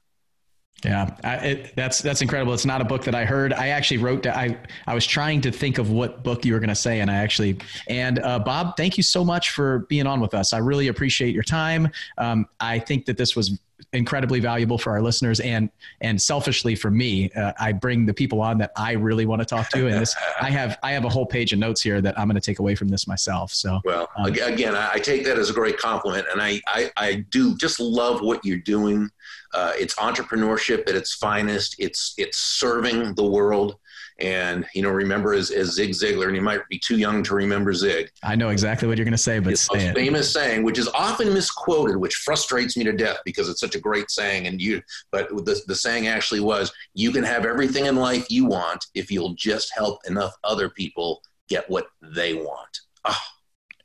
[0.85, 2.53] Yeah, I, it, that's that's incredible.
[2.53, 3.53] It's not a book that I heard.
[3.55, 4.27] I actually wrote.
[4.27, 7.11] I I was trying to think of what book you were going to say, and
[7.11, 7.59] I actually.
[7.89, 10.53] And uh, Bob, thank you so much for being on with us.
[10.53, 11.91] I really appreciate your time.
[12.19, 13.59] Um, I think that this was
[13.93, 15.71] incredibly valuable for our listeners and
[16.01, 19.45] and selfishly for me uh, i bring the people on that i really want to
[19.45, 19.87] talk to.
[19.87, 22.41] And this i have i have a whole page of notes here that i'm going
[22.41, 25.53] to take away from this myself so well um, again i take that as a
[25.53, 29.11] great compliment and i i, I do just love what you're doing.
[29.55, 31.77] Uh, it's entrepreneurship at its finest.
[31.79, 33.77] It's it's serving the world
[34.19, 37.35] and you know, remember as, as Zig Ziglar, and you might be too young to
[37.35, 38.11] remember Zig.
[38.23, 40.89] I know exactly what you're going to say, but His say famous saying, which is
[40.89, 44.47] often misquoted, which frustrates me to death because it's such a great saying.
[44.47, 48.47] And you, but the the saying actually was, "You can have everything in life you
[48.47, 53.19] want if you'll just help enough other people get what they want." Oh,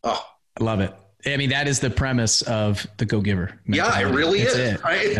[0.03, 0.25] oh.
[0.59, 0.93] I love it.
[1.25, 3.59] I mean, that is the premise of the Go Giver.
[3.67, 4.73] Yeah, it really that's is.
[4.73, 4.83] It.
[4.83, 5.15] Right?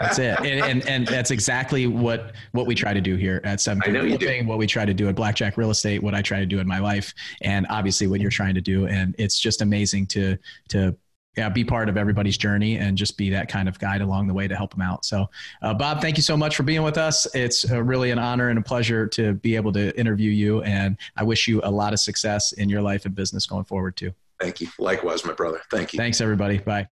[0.00, 0.38] that's, it.
[0.40, 3.82] And, and, and that's exactly what what we try to do here at Seven.
[3.86, 4.28] I know you do.
[4.44, 6.66] What we try to do at Blackjack Real Estate, what I try to do in
[6.66, 8.86] my life, and obviously what you're trying to do.
[8.86, 10.36] And it's just amazing to
[10.68, 10.96] to
[11.36, 14.34] yeah, be part of everybody's journey and just be that kind of guide along the
[14.34, 15.04] way to help them out.
[15.04, 15.26] So,
[15.62, 17.26] uh, Bob, thank you so much for being with us.
[17.34, 20.62] It's uh, really an honor and a pleasure to be able to interview you.
[20.62, 23.96] And I wish you a lot of success in your life and business going forward,
[23.96, 24.12] too.
[24.40, 24.68] Thank you.
[24.78, 25.60] Likewise, my brother.
[25.70, 25.98] Thank you.
[25.98, 26.58] Thanks, everybody.
[26.58, 26.88] Bye.